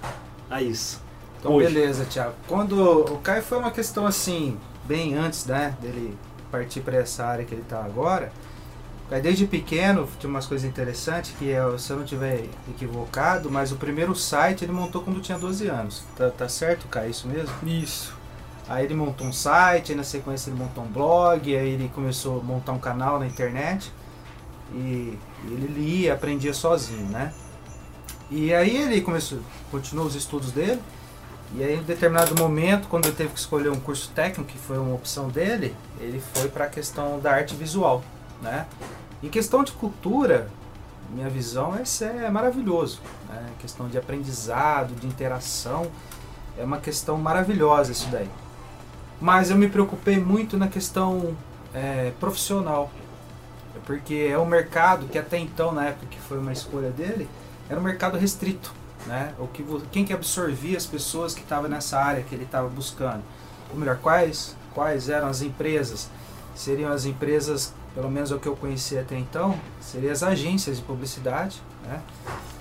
a 0.51 0.63
isso? 0.63 1.01
Então, 1.39 1.55
Hoje. 1.55 1.73
beleza, 1.73 2.05
Thiago. 2.05 2.35
Quando 2.47 3.01
o 3.01 3.19
Caio 3.19 3.43
foi 3.43 3.59
uma 3.59 3.71
questão 3.71 4.07
assim, 4.07 4.57
bem 4.85 5.17
antes, 5.17 5.45
né, 5.47 5.77
dele 5.81 6.17
partir 6.51 6.81
para 6.81 6.99
essa 6.99 7.25
área 7.25 7.45
que 7.45 7.55
ele 7.55 7.63
está 7.63 7.83
agora. 7.83 8.31
Caio, 9.13 9.23
desde 9.23 9.47
pequeno, 9.47 10.09
tinha 10.19 10.31
umas 10.31 10.47
coisas 10.47 10.67
interessantes 10.67 11.35
que, 11.39 11.47
eu, 11.47 11.79
se 11.79 11.93
eu 11.93 11.99
não 11.99 12.05
tiver 12.05 12.47
equivocado, 12.71 13.51
mas 13.51 13.71
o 13.71 13.77
primeiro 13.77 14.15
site 14.17 14.65
ele 14.65 14.73
montou 14.73 15.03
quando 15.03 15.21
tinha 15.21 15.37
12 15.37 15.69
anos. 15.69 16.03
Tá, 16.17 16.31
tá 16.31 16.49
certo, 16.49 16.89
Caio? 16.89 17.11
Isso 17.11 17.29
mesmo? 17.29 17.53
Isso. 17.63 18.17
Aí 18.67 18.87
ele 18.87 18.95
montou 18.95 19.27
um 19.27 19.33
site, 19.33 19.93
aí 19.93 19.99
na 19.99 20.03
sequência 20.03 20.49
ele 20.49 20.59
montou 20.59 20.83
um 20.83 20.87
blog, 20.87 21.55
aí 21.55 21.75
ele 21.75 21.91
começou 21.95 22.41
a 22.41 22.43
montar 22.43 22.73
um 22.73 22.79
canal 22.79 23.21
na 23.21 23.27
internet 23.27 23.93
e 24.73 25.19
ele 25.45 25.67
lia, 25.67 26.15
aprendia 26.15 26.55
sozinho, 26.55 27.05
né? 27.11 27.35
E 28.31 28.55
aí 28.55 28.75
ele 28.75 29.03
começou, 29.03 29.41
continuou 29.71 30.07
os 30.07 30.15
estudos 30.15 30.53
dele, 30.53 30.81
e 31.55 31.63
aí 31.63 31.75
em 31.75 31.83
determinado 31.83 32.35
momento, 32.35 32.89
quando 32.89 33.05
ele 33.05 33.15
teve 33.15 33.29
que 33.29 33.39
escolher 33.39 33.69
um 33.69 33.79
curso 33.79 34.11
técnico, 34.15 34.51
que 34.51 34.57
foi 34.57 34.79
uma 34.79 34.95
opção 34.95 35.29
dele, 35.29 35.77
ele 36.01 36.23
foi 36.33 36.49
para 36.49 36.65
a 36.65 36.69
questão 36.69 37.21
da 37.21 37.31
arte 37.33 37.55
visual, 37.55 38.03
né? 38.41 38.67
Em 39.23 39.29
questão 39.29 39.63
de 39.63 39.73
cultura, 39.73 40.51
minha 41.11 41.29
visão 41.29 41.77
é 41.77 41.83
isso 41.83 42.05
é 42.05 42.29
maravilhoso, 42.29 43.01
né? 43.29 43.51
Questão 43.61 43.89
de 43.89 43.97
aprendizado, 43.97 44.95
de 44.95 45.07
interação, 45.07 45.87
é 46.59 46.65
uma 46.65 46.79
questão 46.79 47.17
maravilhosa 47.19 47.93
isso 47.93 48.09
daí. 48.11 48.29
Mas 49.21 49.51
eu 49.51 49.57
me 49.57 49.69
preocupei 49.69 50.19
muito 50.19 50.57
na 50.57 50.67
questão 50.67 51.37
é, 51.73 52.13
profissional, 52.19 52.91
porque 53.87 54.29
é 54.31 54.39
um 54.39 54.45
mercado 54.45 55.07
que 55.07 55.19
até 55.19 55.39
então, 55.39 55.71
na 55.71 55.87
época 55.87 56.07
que 56.11 56.19
foi 56.19 56.39
uma 56.39 56.53
escolha 56.53 56.91
dele, 56.91 57.29
era 57.71 57.79
um 57.79 57.83
mercado 57.83 58.19
restrito, 58.19 58.75
né? 59.07 59.35
O 59.39 59.47
que, 59.47 59.65
quem 59.93 60.05
que 60.05 60.13
absorvia 60.13 60.77
as 60.77 60.87
pessoas 60.87 61.33
que 61.33 61.43
estavam 61.43 61.69
nessa 61.69 61.99
área 61.99 62.23
que 62.23 62.35
ele 62.35 62.45
estava 62.45 62.69
buscando? 62.69 63.23
Ou 63.71 63.79
melhor, 63.79 63.99
quais, 63.99 64.57
quais 64.75 65.09
eram 65.09 65.29
as 65.29 65.43
empresas? 65.43 66.11
Seriam 66.55 66.91
as 66.91 67.05
empresas, 67.05 67.73
pelo 67.95 68.11
menos 68.11 68.31
o 68.31 68.39
que 68.39 68.47
eu 68.49 68.57
conhecia 68.57 69.03
até 69.03 69.17
então, 69.19 69.55
seriam 69.81 70.13
as 70.13 70.23
agências 70.23 70.79
de 70.79 70.83
publicidade, 70.83 71.61
né? 71.85 72.01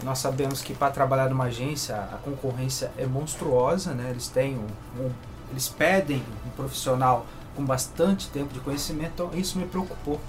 Nós 0.03 0.17
sabemos 0.19 0.61
que 0.61 0.73
para 0.73 0.91
trabalhar 0.91 1.29
numa 1.29 1.45
agência 1.45 1.95
a 1.95 2.17
concorrência 2.17 2.91
é 2.97 3.05
monstruosa, 3.05 3.93
né? 3.93 4.09
Eles 4.09 4.27
têm 4.27 4.57
um, 4.57 5.01
um- 5.03 5.11
eles 5.51 5.67
pedem 5.69 6.23
um 6.45 6.49
profissional 6.51 7.25
com 7.55 7.63
bastante 7.65 8.29
tempo 8.29 8.53
de 8.53 8.59
conhecimento, 8.61 9.11
então 9.13 9.29
isso 9.37 9.57
me 9.59 9.65
preocupou, 9.65 10.19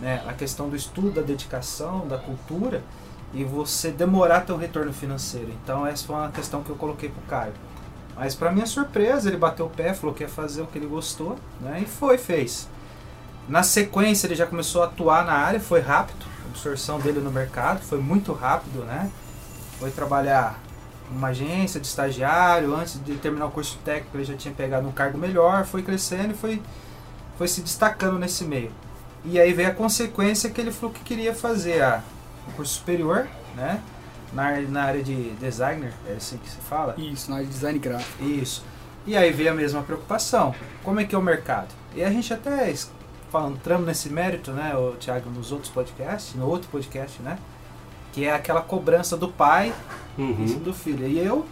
né? 0.00 0.22
A 0.26 0.32
questão 0.32 0.68
do 0.68 0.76
estudo, 0.76 1.10
da 1.10 1.22
dedicação, 1.22 2.06
da 2.06 2.18
cultura 2.18 2.82
e 3.32 3.42
você 3.44 3.90
demorar 3.90 4.42
ter 4.42 4.52
um 4.52 4.56
retorno 4.56 4.92
financeiro. 4.92 5.52
Então 5.62 5.86
essa 5.86 6.06
foi 6.06 6.14
uma 6.16 6.30
questão 6.30 6.62
que 6.62 6.70
eu 6.70 6.76
coloquei 6.76 7.08
pro 7.08 7.22
Caio. 7.22 7.52
Mas 8.16 8.34
para 8.34 8.52
minha 8.52 8.66
surpresa, 8.66 9.28
ele 9.28 9.36
bateu 9.36 9.66
o 9.66 9.70
pé, 9.70 9.92
falou 9.92 10.14
que 10.14 10.22
ia 10.22 10.28
fazer 10.28 10.62
o 10.62 10.66
que 10.68 10.78
ele 10.78 10.86
gostou, 10.86 11.36
né? 11.60 11.80
E 11.82 11.84
foi, 11.86 12.16
fez. 12.18 12.68
Na 13.48 13.62
sequência, 13.62 14.26
ele 14.26 14.34
já 14.34 14.46
começou 14.46 14.82
a 14.82 14.86
atuar 14.86 15.24
na 15.24 15.32
área, 15.32 15.60
foi 15.60 15.80
rápido, 15.80 16.24
a 16.44 16.48
absorção 16.48 16.98
dele 16.98 17.20
no 17.20 17.30
mercado 17.30 17.80
foi 17.80 17.98
muito 17.98 18.32
rápido, 18.32 18.84
né? 18.84 19.10
Foi 19.78 19.90
trabalhar 19.90 20.58
numa 21.10 21.28
agência 21.28 21.78
de 21.78 21.86
estagiário, 21.86 22.74
antes 22.74 23.02
de 23.04 23.16
terminar 23.16 23.46
o 23.46 23.50
curso 23.50 23.78
técnico, 23.84 24.16
ele 24.16 24.24
já 24.24 24.34
tinha 24.34 24.54
pegado 24.54 24.88
um 24.88 24.92
cargo 24.92 25.18
melhor, 25.18 25.66
foi 25.66 25.82
crescendo 25.82 26.32
e 26.32 26.34
foi, 26.34 26.62
foi 27.36 27.46
se 27.46 27.60
destacando 27.60 28.18
nesse 28.18 28.44
meio. 28.44 28.72
E 29.24 29.38
aí 29.38 29.52
veio 29.52 29.68
a 29.68 29.74
consequência 29.74 30.48
que 30.50 30.60
ele 30.60 30.72
falou 30.72 30.94
que 30.94 31.02
queria 31.02 31.34
fazer 31.34 31.82
a, 31.82 32.02
o 32.48 32.52
curso 32.52 32.74
superior, 32.74 33.26
né? 33.56 33.80
Na, 34.32 34.60
na 34.62 34.82
área 34.84 35.02
de 35.02 35.30
designer, 35.32 35.92
é 36.08 36.14
assim 36.14 36.38
que 36.38 36.48
se 36.48 36.56
fala? 36.56 36.94
Isso, 36.98 37.30
na 37.30 37.36
área 37.36 37.46
de 37.46 37.52
design 37.52 37.78
gráfico. 37.78 38.24
Isso. 38.24 38.64
E 39.06 39.16
aí 39.16 39.30
veio 39.30 39.50
a 39.50 39.54
mesma 39.54 39.82
preocupação. 39.82 40.54
Como 40.82 40.98
é 40.98 41.04
que 41.04 41.14
é 41.14 41.18
o 41.18 41.22
mercado? 41.22 41.68
E 41.94 42.02
a 42.02 42.10
gente 42.10 42.32
até 42.32 42.70
entramos 43.48 43.86
nesse 43.86 44.08
mérito, 44.08 44.52
né, 44.52 44.76
o 44.76 44.92
Thiago, 44.92 45.30
nos 45.30 45.52
outros 45.52 45.70
podcasts, 45.70 46.34
no 46.34 46.46
outro 46.46 46.68
podcast, 46.70 47.20
né? 47.22 47.38
Que 48.12 48.26
é 48.26 48.32
aquela 48.32 48.60
cobrança 48.62 49.16
do 49.16 49.28
pai 49.28 49.72
Uhum. 50.16 50.58
do 50.60 50.72
filho. 50.72 51.06
E 51.08 51.18
eu 51.18 51.44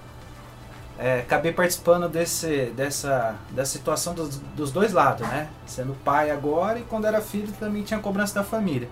é, 0.99 1.21
acabei 1.21 1.53
participando 1.53 2.09
desse, 2.09 2.67
dessa, 2.77 3.35
dessa 3.51 3.73
situação 3.73 4.15
dos, 4.15 4.37
dos 4.37 4.71
dois 4.71 4.93
lados, 4.93 5.27
né? 5.27 5.49
Sendo 5.67 5.95
pai 6.05 6.31
agora 6.31 6.79
e 6.79 6.83
quando 6.83 7.07
era 7.07 7.21
filho 7.21 7.53
também 7.59 7.83
tinha 7.83 7.99
cobrança 7.99 8.35
da 8.35 8.45
família. 8.45 8.89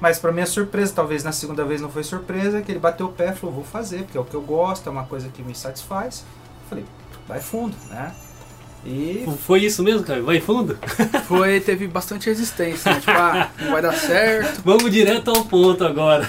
Mas 0.00 0.18
para 0.18 0.32
minha 0.32 0.46
surpresa, 0.46 0.92
talvez 0.94 1.22
na 1.22 1.32
segunda 1.32 1.64
vez 1.64 1.80
não 1.80 1.90
foi 1.90 2.02
surpresa, 2.02 2.60
que 2.62 2.72
ele 2.72 2.78
bateu 2.78 3.06
o 3.06 3.12
pé 3.12 3.30
e 3.30 3.32
falou, 3.34 3.54
vou 3.56 3.64
fazer, 3.64 4.04
porque 4.04 4.18
é 4.18 4.20
o 4.20 4.24
que 4.24 4.34
eu 4.34 4.42
gosto, 4.42 4.88
é 4.88 4.92
uma 4.92 5.04
coisa 5.04 5.28
que 5.28 5.42
me 5.42 5.54
satisfaz. 5.54 6.24
Falei, 6.68 6.84
vai 7.28 7.40
fundo, 7.40 7.76
né? 7.88 8.14
E 8.86 9.24
Foi 9.46 9.60
isso 9.60 9.82
mesmo, 9.82 10.04
Caio? 10.04 10.24
Vai 10.24 10.40
fundo? 10.40 10.78
Foi, 11.26 11.58
teve 11.60 11.86
bastante 11.86 12.28
resistência, 12.28 12.92
né? 12.92 13.00
Tipo, 13.00 13.12
ah, 13.12 13.50
não 13.60 13.72
vai 13.72 13.80
dar 13.82 13.94
certo, 13.94 14.60
Vamos 14.62 14.90
direto 14.90 15.30
ao 15.30 15.44
ponto 15.44 15.84
agora. 15.84 16.28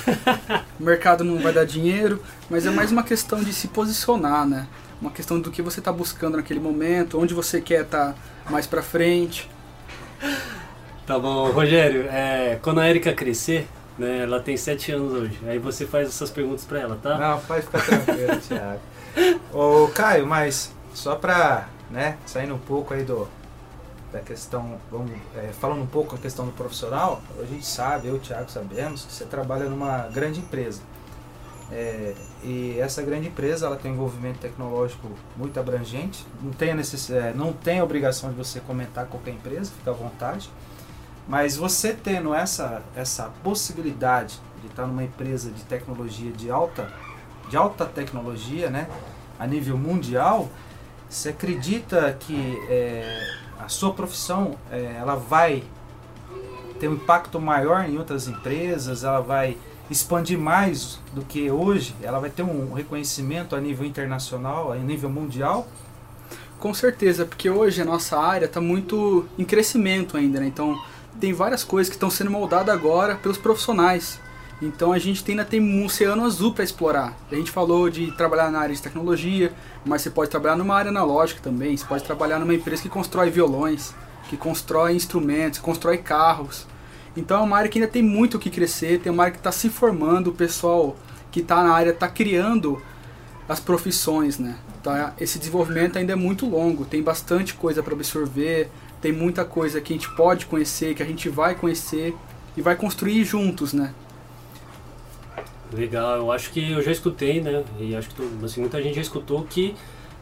o 0.80 0.84
mercado 0.84 1.24
não 1.24 1.38
vai 1.40 1.52
dar 1.52 1.66
dinheiro, 1.66 2.22
mas 2.50 2.66
é 2.66 2.70
mais 2.70 2.92
uma 2.92 3.04
questão 3.04 3.44
de 3.44 3.52
se 3.52 3.68
posicionar, 3.68 4.48
né? 4.48 4.68
Uma 5.02 5.12
questão 5.12 5.40
do 5.40 5.52
que 5.52 5.62
você 5.62 5.80
está 5.80 5.92
buscando 5.92 6.38
naquele 6.38 6.60
momento, 6.60 7.20
onde 7.20 7.34
você 7.34 7.60
quer 7.60 7.82
estar 7.82 8.16
mais 8.50 8.66
pra 8.66 8.82
frente. 8.82 9.50
Tá 11.06 11.20
bom, 11.20 11.52
Rogério, 11.52 12.08
é, 12.10 12.58
quando 12.62 12.80
a 12.80 12.90
Erika 12.90 13.14
crescer, 13.14 13.68
né, 13.98 14.24
ela 14.24 14.40
tem 14.40 14.56
7 14.58 14.94
anos 14.94 15.14
hoje, 15.14 15.40
aí 15.46 15.60
você 15.60 15.86
faz 15.86 16.08
essas 16.08 16.32
perguntas 16.32 16.64
pra 16.66 16.80
ela, 16.80 16.98
tá? 17.02 17.18
Não, 17.18 17.40
pode 17.42 17.62
ficar 17.64 17.82
tranquilo, 17.86 18.38
Thiago. 18.38 18.80
Ô, 19.54 19.88
Caio, 19.90 20.26
mas 20.26 20.74
só 20.94 21.16
pra, 21.16 21.68
né, 21.90 22.18
saindo 22.26 22.56
um 22.56 22.60
pouco 22.60 22.94
aí 22.94 23.04
do 23.04 23.28
da 24.12 24.22
questão, 24.22 24.80
vamos, 24.90 25.12
é, 25.36 25.50
falando 25.60 25.82
um 25.82 25.88
pouco 25.88 26.16
a 26.16 26.18
questão 26.18 26.46
do 26.46 26.52
profissional, 26.54 27.22
a 27.38 27.46
gente 27.46 27.66
sabe, 27.66 28.08
eu 28.08 28.16
e 28.16 28.18
o 28.18 28.22
Thiago 28.22 28.50
sabemos 28.50 29.04
que 29.04 29.12
você 29.12 29.26
trabalha 29.26 29.66
numa 29.70 30.08
grande 30.08 30.40
empresa. 30.40 30.82
É, 31.72 32.14
e 32.44 32.78
essa 32.80 33.02
grande 33.02 33.28
empresa 33.28 33.66
ela 33.66 33.76
tem 33.76 33.92
um 33.92 33.96
envolvimento 33.96 34.40
tecnológico 34.40 35.10
muito 35.36 35.60
abrangente. 35.60 36.26
Não 36.42 36.52
tem, 36.52 36.72
a 36.72 36.76
necess, 36.76 37.10
é, 37.10 37.34
não 37.34 37.52
tem 37.52 37.80
a 37.80 37.84
obrigação 37.84 38.30
de 38.30 38.36
você 38.36 38.60
comentar 38.60 39.06
qualquer 39.08 39.32
empresa, 39.32 39.72
fica 39.78 39.92
à 39.92 39.94
vontade. 39.94 40.50
Mas 41.28 41.58
você 41.58 41.92
tendo 41.92 42.34
essa, 42.34 42.84
essa 42.96 43.32
possibilidade 43.44 44.40
de 44.62 44.68
estar 44.68 44.86
numa 44.86 45.04
empresa 45.04 45.50
de 45.50 45.64
tecnologia 45.64 46.32
de 46.32 46.52
alta, 46.52 46.90
de 47.50 47.58
alta 47.58 47.86
tecnologia, 47.86 48.70
né, 48.70 48.88
a 49.40 49.48
nível 49.48 49.78
mundial, 49.78 50.48
você 51.10 51.30
acredita 51.30 52.16
que 52.20 52.58
é, 52.70 53.36
a 53.60 53.70
sua 53.70 53.94
profissão 53.94 54.56
é, 54.72 54.98
ela 55.00 55.16
vai 55.16 55.64
ter 56.80 56.88
um 56.88 56.94
impacto 56.94 57.40
maior 57.40 57.88
em 57.88 57.98
outras 57.98 58.28
empresas, 58.28 59.04
ela 59.04 59.22
vai 59.22 59.58
expandir 59.90 60.38
mais 60.38 61.00
do 61.14 61.22
que 61.24 61.50
hoje, 61.50 61.96
ela 62.02 62.20
vai 62.20 62.30
ter 62.30 62.44
um 62.44 62.74
reconhecimento 62.74 63.56
a 63.56 63.62
nível 63.62 63.86
internacional, 63.86 64.72
a 64.72 64.76
nível 64.76 65.10
mundial? 65.10 65.68
Com 66.60 66.74
certeza, 66.74 67.26
porque 67.26 67.50
hoje 67.50 67.82
a 67.82 67.86
nossa 67.86 68.18
área 68.20 68.46
está 68.46 68.60
muito 68.60 69.28
em 69.38 69.46
crescimento 69.46 70.18
ainda, 70.18 70.40
né? 70.40 70.48
Então 70.48 70.80
tem 71.20 71.34
várias 71.34 71.64
coisas 71.64 71.90
que 71.90 71.96
estão 71.96 72.10
sendo 72.10 72.32
moldadas 72.32 72.74
agora 72.74 73.16
pelos 73.16 73.38
profissionais. 73.38 74.20
Então 74.62 74.94
a 74.94 75.00
gente 75.00 75.24
ainda 75.30 75.44
tem 75.44 75.60
um 75.60 75.86
oceano 75.86 76.24
azul 76.24 76.54
para 76.54 76.64
explorar. 76.64 77.18
A 77.30 77.36
gente 77.36 77.52
falou 77.52 77.90
de 77.90 78.12
trabalhar 78.14 78.50
na 78.50 78.60
área 78.60 78.74
de 78.74 78.82
tecnologia, 78.82 79.54
mas 79.86 80.02
você 80.02 80.10
pode 80.10 80.30
trabalhar 80.30 80.56
numa 80.56 80.76
área 80.76 80.90
analógica 80.90 81.42
também. 81.42 81.76
Você 81.76 81.86
pode 81.86 82.04
trabalhar 82.04 82.40
numa 82.40 82.54
empresa 82.54 82.82
que 82.82 82.90
constrói 82.90 83.30
violões, 83.30 83.94
que 84.30 84.38
constrói 84.38 84.96
instrumentos, 84.96 85.60
constrói 85.60 85.98
carros. 85.98 86.66
Então 87.18 87.40
é 87.40 87.44
uma 87.44 87.58
área 87.58 87.70
que 87.70 87.80
ainda 87.80 87.92
tem 87.92 88.02
muito 88.02 88.38
o 88.38 88.40
que 88.40 88.50
crescer, 88.50 89.00
tem 89.00 89.12
uma 89.12 89.24
área 89.24 89.34
que 89.34 89.40
está 89.40 89.52
se 89.52 89.70
formando, 89.70 90.28
o 90.28 90.34
pessoal 90.34 90.96
que 91.32 91.42
está 91.42 91.64
na 91.64 91.74
área 91.74 91.92
está 91.92 92.08
criando 92.08 92.82
as 93.48 93.60
profissões, 93.60 94.40
né? 94.40 94.56
Tá, 94.82 95.14
esse 95.20 95.40
desenvolvimento 95.40 95.98
ainda 95.98 96.14
é 96.14 96.16
muito 96.16 96.46
longo, 96.48 96.86
tem 96.86 97.02
bastante 97.02 97.54
coisa 97.54 97.82
para 97.82 97.94
absorver, 97.94 98.70
tem 99.02 99.12
muita 99.12 99.44
coisa 99.44 99.82
que 99.82 99.94
a 99.94 99.96
gente 99.96 100.10
pode 100.16 100.46
conhecer, 100.46 100.94
que 100.94 101.04
a 101.04 101.06
gente 101.06 101.28
vai 101.30 101.56
conhecer 101.56 102.16
e 102.56 102.62
vai 102.62 102.76
construir 102.76 103.24
juntos, 103.24 103.74
né? 103.74 103.94
Legal, 105.74 106.18
eu 106.18 106.32
acho 106.32 106.52
que 106.52 106.72
eu 106.72 106.82
já 106.82 106.92
escutei, 106.92 107.42
né? 107.42 107.64
E 107.80 107.96
acho 107.96 108.10
que 108.10 108.22
assim, 108.44 108.62
muita 108.62 108.82
gente 108.82 108.96
já 108.96 109.02
escutou 109.02 109.44
que 109.44 109.76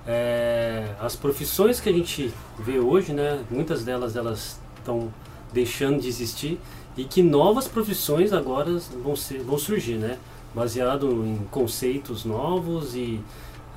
é, 0.08 0.96
as 1.00 1.16
profissões 1.16 1.80
que 1.80 1.90
a 1.90 1.92
gente 1.92 2.34
vê 2.60 2.80
hoje, 2.80 3.14
né? 3.14 3.44
Muitas 3.50 3.84
delas 3.84 4.16
elas 4.16 4.60
estão 4.78 5.14
deixando 5.52 6.02
de 6.02 6.08
existir 6.08 6.60
e 6.98 7.04
que 7.04 7.22
novas 7.22 7.68
profissões 7.68 8.34
agora 8.34 8.78
vão, 9.04 9.16
ser, 9.16 9.40
vão 9.40 9.58
surgir, 9.58 9.96
né? 9.96 10.18
Baseado 10.54 11.08
em 11.26 11.40
conceitos 11.50 12.26
novos 12.26 12.96
e 12.96 13.20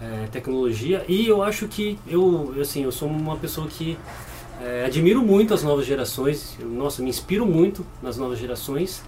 é, 0.01 0.27
tecnologia. 0.31 1.05
E 1.09 1.27
eu 1.27 1.43
acho 1.43 1.69
que 1.69 1.99
eu, 2.07 2.55
assim, 2.61 2.85
eu 2.85 2.93
sou 2.93 3.09
uma 3.09 3.37
pessoa 3.37 3.67
que 3.67 3.99
é, 4.63 4.85
admiro 4.85 5.23
muito 5.23 5.55
as 5.55 5.63
novas 5.63 5.87
gerações. 5.87 6.57
Eu, 6.59 6.69
nossa, 6.69 7.03
me 7.03 7.09
inspiro 7.09 7.47
muito 7.47 7.85
nas 8.03 8.17
novas 8.17 8.39
gerações. 8.39 9.03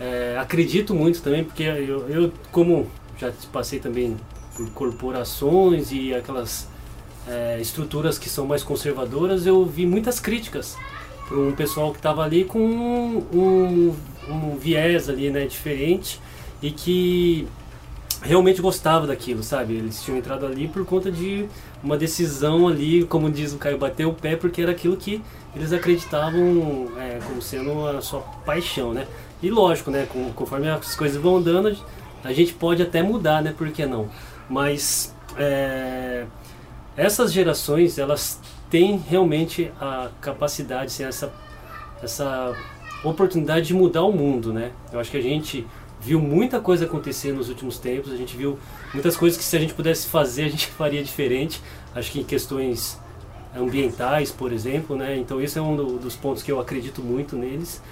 É, 0.00 0.36
acredito 0.38 0.94
muito 0.94 1.22
também, 1.22 1.44
porque 1.44 1.62
eu, 1.62 2.08
eu, 2.08 2.32
como 2.50 2.88
já 3.18 3.32
passei 3.52 3.78
também 3.78 4.16
por 4.56 4.68
corporações 4.70 5.92
e 5.92 6.14
aquelas 6.14 6.68
é, 7.26 7.58
estruturas 7.60 8.18
que 8.18 8.28
são 8.28 8.46
mais 8.46 8.62
conservadoras, 8.62 9.46
eu 9.46 9.64
vi 9.64 9.86
muitas 9.86 10.18
críticas 10.18 10.76
para 11.28 11.38
um 11.38 11.52
pessoal 11.52 11.92
que 11.92 11.98
estava 11.98 12.22
ali 12.22 12.44
com 12.44 12.58
um, 12.58 13.94
um, 14.28 14.56
viés 14.56 15.08
ali, 15.08 15.30
né, 15.30 15.46
diferente 15.46 16.20
e 16.60 16.70
que 16.70 17.46
realmente 18.20 18.60
gostava 18.60 19.06
daquilo, 19.06 19.42
sabe? 19.42 19.74
Eles 19.74 20.02
tinham 20.02 20.18
entrado 20.18 20.46
ali 20.46 20.68
por 20.68 20.84
conta 20.84 21.10
de 21.10 21.46
uma 21.82 21.96
decisão 21.96 22.68
ali, 22.68 23.04
como 23.04 23.30
diz 23.30 23.52
o 23.52 23.58
Caio, 23.58 23.78
bater 23.78 24.06
o 24.06 24.12
pé 24.12 24.36
porque 24.36 24.62
era 24.62 24.70
aquilo 24.70 24.96
que 24.96 25.20
eles 25.54 25.72
acreditavam 25.72 26.88
é, 26.96 27.18
como 27.26 27.42
sendo 27.42 27.86
a 27.86 28.00
sua 28.00 28.20
paixão, 28.44 28.92
né? 28.92 29.06
E 29.42 29.50
lógico, 29.50 29.90
né? 29.90 30.06
Com, 30.06 30.32
conforme 30.32 30.68
as 30.68 30.94
coisas 30.94 31.20
vão 31.20 31.36
andando, 31.36 31.76
a 32.22 32.32
gente 32.32 32.54
pode 32.54 32.82
até 32.82 33.02
mudar, 33.02 33.42
né? 33.42 33.52
Por 33.56 33.70
que 33.70 33.84
não? 33.84 34.08
Mas 34.48 35.14
é, 35.36 36.26
essas 36.96 37.32
gerações, 37.32 37.98
elas 37.98 38.40
têm 38.70 38.96
realmente 38.96 39.70
a 39.80 40.10
capacidade, 40.20 40.86
assim, 40.86 41.04
essa, 41.04 41.32
essa 42.02 42.54
oportunidade 43.04 43.66
de 43.66 43.74
mudar 43.74 44.02
o 44.02 44.12
mundo, 44.12 44.52
né? 44.52 44.70
Eu 44.92 45.00
acho 45.00 45.10
que 45.10 45.16
a 45.16 45.22
gente 45.22 45.66
viu 46.00 46.20
muita 46.20 46.60
coisa 46.60 46.84
acontecer 46.84 47.32
nos 47.32 47.48
últimos 47.48 47.78
tempos, 47.78 48.12
a 48.12 48.16
gente 48.16 48.36
viu 48.36 48.58
muitas 48.92 49.16
coisas 49.16 49.38
que 49.38 49.44
se 49.44 49.56
a 49.56 49.60
gente 49.60 49.74
pudesse 49.74 50.08
fazer, 50.08 50.44
a 50.44 50.48
gente 50.48 50.66
faria 50.72 51.02
diferente. 51.02 51.62
Acho 51.94 52.10
que 52.10 52.20
em 52.20 52.24
questões 52.24 52.98
ambientais, 53.56 54.30
por 54.30 54.52
exemplo, 54.52 54.96
né? 54.96 55.16
Então 55.16 55.40
esse 55.40 55.58
é 55.58 55.62
um 55.62 55.76
do, 55.76 55.98
dos 55.98 56.16
pontos 56.16 56.42
que 56.42 56.50
eu 56.50 56.60
acredito 56.60 57.02
muito 57.02 57.36
neles. 57.36 57.82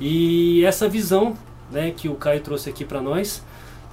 E 0.00 0.64
essa 0.64 0.88
visão, 0.88 1.36
né, 1.70 1.92
que 1.94 2.08
o 2.08 2.14
Caio 2.14 2.40
trouxe 2.40 2.70
aqui 2.70 2.84
para 2.84 3.02
nós, 3.02 3.44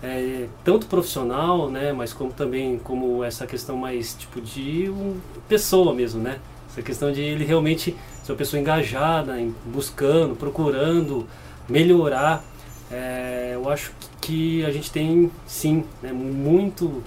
é, 0.02 0.48
tanto 0.64 0.88
profissional, 0.88 1.70
né, 1.70 1.92
mas 1.92 2.14
como 2.14 2.32
também 2.32 2.80
como 2.80 3.24
essa 3.24 3.46
questão 3.46 3.76
mais 3.76 4.14
tipo 4.14 4.40
de 4.40 4.90
um, 4.90 5.18
pessoa 5.50 5.94
mesmo, 5.94 6.22
né? 6.22 6.40
Essa 6.70 6.82
questão 6.82 7.12
de 7.12 7.22
ele 7.22 7.44
realmente 7.44 7.96
ser 8.24 8.32
uma 8.32 8.38
pessoa 8.38 8.60
engajada, 8.60 9.40
em, 9.40 9.54
buscando, 9.66 10.36
procurando 10.36 11.28
melhorar. 11.68 12.44
É, 12.92 13.52
eu 13.54 13.70
acho 13.70 13.92
que 14.22 14.64
a 14.66 14.72
gente 14.72 14.92
tem 14.92 15.32
sim 15.46 15.84
né, 16.02 16.14
muito, 16.14 17.04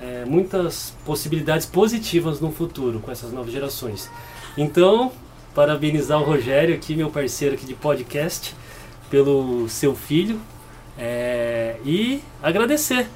é, 0.00 0.24
muitas 0.24 0.94
possibilidades 1.04 1.66
positivas 1.66 2.40
no 2.40 2.52
futuro 2.52 3.00
com 3.00 3.10
essas 3.10 3.32
novas 3.32 3.52
gerações. 3.52 4.10
Então, 4.56 5.10
parabenizar 5.54 6.20
o 6.20 6.24
Rogério 6.24 6.74
aqui, 6.74 6.94
meu 6.94 7.10
parceiro 7.10 7.54
aqui 7.54 7.66
de 7.66 7.74
podcast, 7.74 8.54
pelo 9.10 9.68
seu 9.68 9.94
filho, 9.94 10.40
é, 10.98 11.76
e 11.84 12.20
agradecer. 12.42 13.06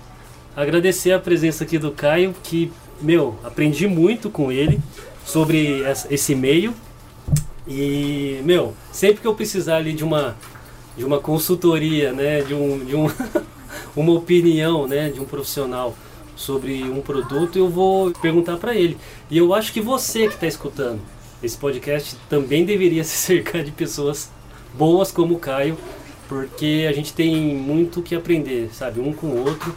Agradecer 0.57 1.13
a 1.13 1.19
presença 1.19 1.65
aqui 1.65 1.79
do 1.79 1.91
Caio, 1.91 2.35
que, 2.43 2.73
meu, 3.01 3.39
aprendi 3.43 3.87
muito 3.87 4.31
com 4.31 4.51
ele 4.51 4.81
sobre 5.25 5.83
esse 6.11 6.35
meio. 6.35 6.75
E, 7.67 8.41
meu, 8.45 8.75
sempre 8.93 9.21
que 9.21 9.27
eu 9.27 9.35
precisar 9.35 9.77
ali 9.77 9.93
de 9.93 10.05
uma, 10.05 10.37
de 10.97 11.05
uma 11.05 11.19
consultoria, 11.19 12.13
né, 12.13 12.43
de, 12.43 12.55
um, 12.55 12.85
de 12.85 12.95
um 12.95 13.07
uma 13.97 14.13
opinião, 14.13 14.87
né, 14.87 15.09
de 15.09 15.21
um 15.21 15.25
profissional 15.25 15.97
sobre 16.37 16.83
um 16.83 17.01
produto, 17.01 17.57
eu 17.59 17.69
vou 17.69 18.13
perguntar 18.13 18.57
para 18.57 18.75
ele. 18.75 18.97
E 19.31 19.39
eu 19.39 19.55
acho 19.55 19.73
que 19.73 19.81
você 19.81 20.27
que 20.27 20.35
está 20.35 20.47
escutando 20.47 21.01
esse 21.45 21.57
podcast 21.57 22.17
também 22.29 22.65
deveria 22.65 23.03
se 23.05 23.17
cercar 23.17 23.63
de 23.63 23.71
pessoas 23.71 24.31
boas 24.75 25.13
como 25.13 25.35
o 25.35 25.39
Caio, 25.39 25.77
porque 26.29 26.87
a 26.89 26.93
gente 26.93 27.13
tem 27.13 27.55
muito 27.55 28.03
que 28.03 28.15
aprender, 28.15 28.71
sabe, 28.73 29.01
um 29.01 29.13
com 29.13 29.29
o 29.29 29.45
outro. 29.45 29.75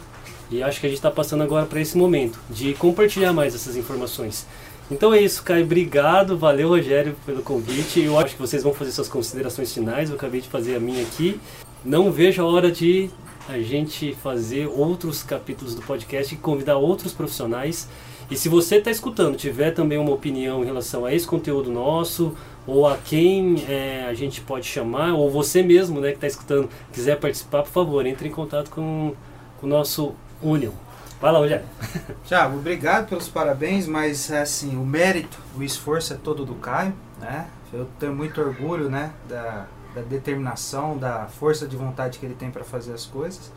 E 0.50 0.62
acho 0.62 0.80
que 0.80 0.86
a 0.86 0.88
gente 0.88 0.98
está 0.98 1.10
passando 1.10 1.42
agora 1.42 1.66
para 1.66 1.80
esse 1.80 1.96
momento 1.96 2.38
de 2.48 2.72
compartilhar 2.74 3.32
mais 3.34 3.54
essas 3.54 3.76
informações. 3.76 4.46
Então 4.90 5.12
é 5.12 5.20
isso, 5.20 5.42
Caio. 5.42 5.64
Obrigado, 5.64 6.38
valeu, 6.38 6.70
Rogério, 6.70 7.14
pelo 7.26 7.42
convite. 7.42 8.00
Eu 8.00 8.18
acho 8.18 8.34
que 8.34 8.40
vocês 8.40 8.62
vão 8.62 8.72
fazer 8.72 8.92
suas 8.92 9.08
considerações 9.08 9.72
finais. 9.72 10.08
Eu 10.08 10.16
acabei 10.16 10.40
de 10.40 10.48
fazer 10.48 10.76
a 10.76 10.80
minha 10.80 11.02
aqui. 11.02 11.38
Não 11.84 12.10
vejo 12.10 12.42
a 12.42 12.46
hora 12.46 12.72
de 12.72 13.10
a 13.46 13.58
gente 13.60 14.14
fazer 14.22 14.66
outros 14.66 15.22
capítulos 15.22 15.74
do 15.74 15.82
podcast 15.82 16.34
e 16.34 16.38
convidar 16.38 16.78
outros 16.78 17.12
profissionais. 17.12 17.86
E 18.30 18.36
se 18.36 18.48
você 18.48 18.76
está 18.76 18.90
escutando, 18.90 19.36
tiver 19.36 19.70
também 19.70 19.96
uma 19.96 20.12
opinião 20.12 20.62
em 20.62 20.66
relação 20.66 21.04
a 21.04 21.14
esse 21.14 21.26
conteúdo 21.26 21.70
nosso, 21.70 22.34
ou 22.66 22.86
a 22.86 22.98
quem 22.98 23.64
é, 23.66 24.04
a 24.06 24.12
gente 24.12 24.42
pode 24.42 24.66
chamar, 24.66 25.14
ou 25.14 25.30
você 25.30 25.62
mesmo 25.62 26.00
né, 26.00 26.10
que 26.10 26.16
está 26.16 26.26
escutando, 26.26 26.68
quiser 26.92 27.18
participar, 27.18 27.62
por 27.62 27.70
favor, 27.70 28.04
entre 28.04 28.28
em 28.28 28.30
contato 28.30 28.70
com, 28.70 29.14
com 29.58 29.66
o 29.66 29.70
nosso 29.70 30.14
Union. 30.42 30.72
Vai 31.20 31.32
lá, 31.32 31.38
Rogério. 31.38 31.64
Tiago, 32.26 32.58
obrigado 32.58 33.08
pelos 33.08 33.28
parabéns, 33.28 33.86
mas 33.86 34.30
assim, 34.30 34.76
o 34.76 34.84
mérito, 34.84 35.38
o 35.56 35.62
esforço 35.62 36.12
é 36.12 36.16
todo 36.16 36.44
do 36.44 36.54
Caio, 36.56 36.94
né? 37.18 37.48
Eu 37.72 37.88
tenho 37.98 38.14
muito 38.14 38.40
orgulho, 38.40 38.90
né, 38.90 39.12
da, 39.28 39.66
da 39.94 40.02
determinação, 40.02 40.96
da 40.96 41.26
força 41.26 41.66
de 41.66 41.76
vontade 41.76 42.18
que 42.18 42.26
ele 42.26 42.34
tem 42.34 42.50
para 42.50 42.64
fazer 42.64 42.92
as 42.92 43.06
coisas. 43.06 43.50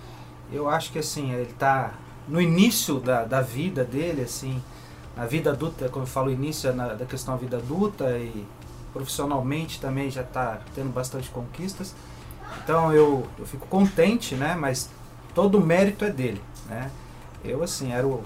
Eu 0.52 0.70
acho 0.70 0.92
que 0.92 1.00
assim, 1.00 1.32
ele 1.34 1.52
está 1.52 1.94
no 2.28 2.42
início 2.42 3.00
da, 3.00 3.24
da 3.24 3.42
vida 3.42 3.84
dele, 3.84 4.22
assim, 4.22 4.62
na 5.16 5.26
vida 5.26 5.52
adulta, 5.52 5.90
quando 5.90 6.06
eu 6.06 6.12
falo 6.12 6.32
início, 6.32 6.70
é 6.70 6.74
na, 6.74 6.94
da 6.94 7.06
questão 7.06 7.36
da 7.36 7.40
vida 7.40 7.58
adulta 7.58 8.18
e 8.18 8.46
profissionalmente 8.94 9.80
também 9.80 10.10
já 10.10 10.22
está 10.22 10.60
tendo 10.76 10.92
bastante 10.92 11.30
conquistas. 11.30 11.94
Então 12.64 12.94
eu, 12.94 13.26
eu 13.38 13.46
fico 13.46 13.66
contente, 13.68 14.36
né? 14.36 14.56
Mas 14.56 14.90
todo 15.34 15.58
o 15.58 15.66
mérito 15.66 16.06
é 16.06 16.10
dele, 16.10 16.42
né? 16.68 16.92
Eu 17.44 17.64
assim, 17.64 17.92
era 17.92 18.06
o, 18.06 18.24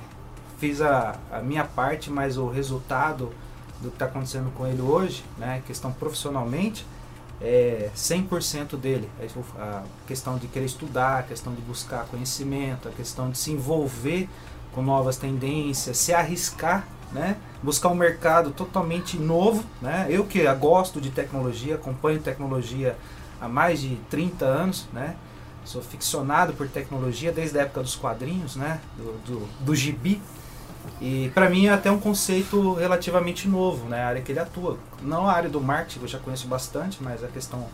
fiz 0.57 0.81
a, 0.81 1.15
a 1.31 1.39
minha 1.39 1.63
parte, 1.63 2.09
mas 2.09 2.37
o 2.37 2.47
resultado 2.47 3.31
do 3.81 3.89
que 3.89 3.95
está 3.95 4.05
acontecendo 4.05 4.51
com 4.55 4.65
ele 4.65 4.81
hoje, 4.81 5.23
né? 5.37 5.61
Questão 5.65 5.91
profissionalmente, 5.91 6.85
é 7.41 7.89
100% 7.95 8.77
dele. 8.77 9.09
É 9.19 9.27
a 9.59 9.83
questão 10.07 10.37
de 10.37 10.47
querer 10.47 10.65
estudar, 10.65 11.19
a 11.19 11.23
questão 11.23 11.53
de 11.53 11.61
buscar 11.61 12.05
conhecimento, 12.05 12.87
a 12.87 12.91
questão 12.91 13.29
de 13.29 13.37
se 13.37 13.51
envolver 13.51 14.29
com 14.73 14.81
novas 14.81 15.17
tendências, 15.17 15.97
se 15.97 16.13
arriscar, 16.13 16.87
né? 17.11 17.37
buscar 17.63 17.89
um 17.89 17.95
mercado 17.95 18.51
totalmente 18.51 19.17
novo. 19.17 19.63
Né? 19.81 20.07
Eu 20.09 20.25
que 20.25 20.43
gosto 20.55 20.99
de 20.99 21.09
tecnologia, 21.09 21.75
acompanho 21.75 22.19
tecnologia 22.19 22.97
há 23.39 23.47
mais 23.47 23.81
de 23.81 23.95
30 24.09 24.45
anos, 24.45 24.87
né? 24.91 25.15
sou 25.63 25.81
ficcionado 25.81 26.53
por 26.53 26.67
tecnologia 26.67 27.31
desde 27.31 27.57
a 27.57 27.63
época 27.63 27.81
dos 27.81 27.95
quadrinhos, 27.95 28.55
né? 28.55 28.79
do, 28.97 29.13
do, 29.25 29.47
do 29.65 29.75
gibi. 29.75 30.21
E 31.01 31.31
para 31.33 31.49
mim 31.49 31.67
é 31.67 31.73
até 31.73 31.91
um 31.91 31.99
conceito 31.99 32.73
relativamente 32.73 33.47
novo, 33.47 33.87
né, 33.87 34.03
a 34.03 34.07
área 34.07 34.21
que 34.21 34.31
ele 34.31 34.39
atua. 34.39 34.77
Não 35.01 35.27
a 35.27 35.33
área 35.33 35.49
do 35.49 35.59
marketing, 35.59 36.01
eu 36.01 36.07
já 36.07 36.19
conheço 36.19 36.47
bastante, 36.47 37.01
mas 37.01 37.23
a 37.23 37.27
questão 37.27 37.67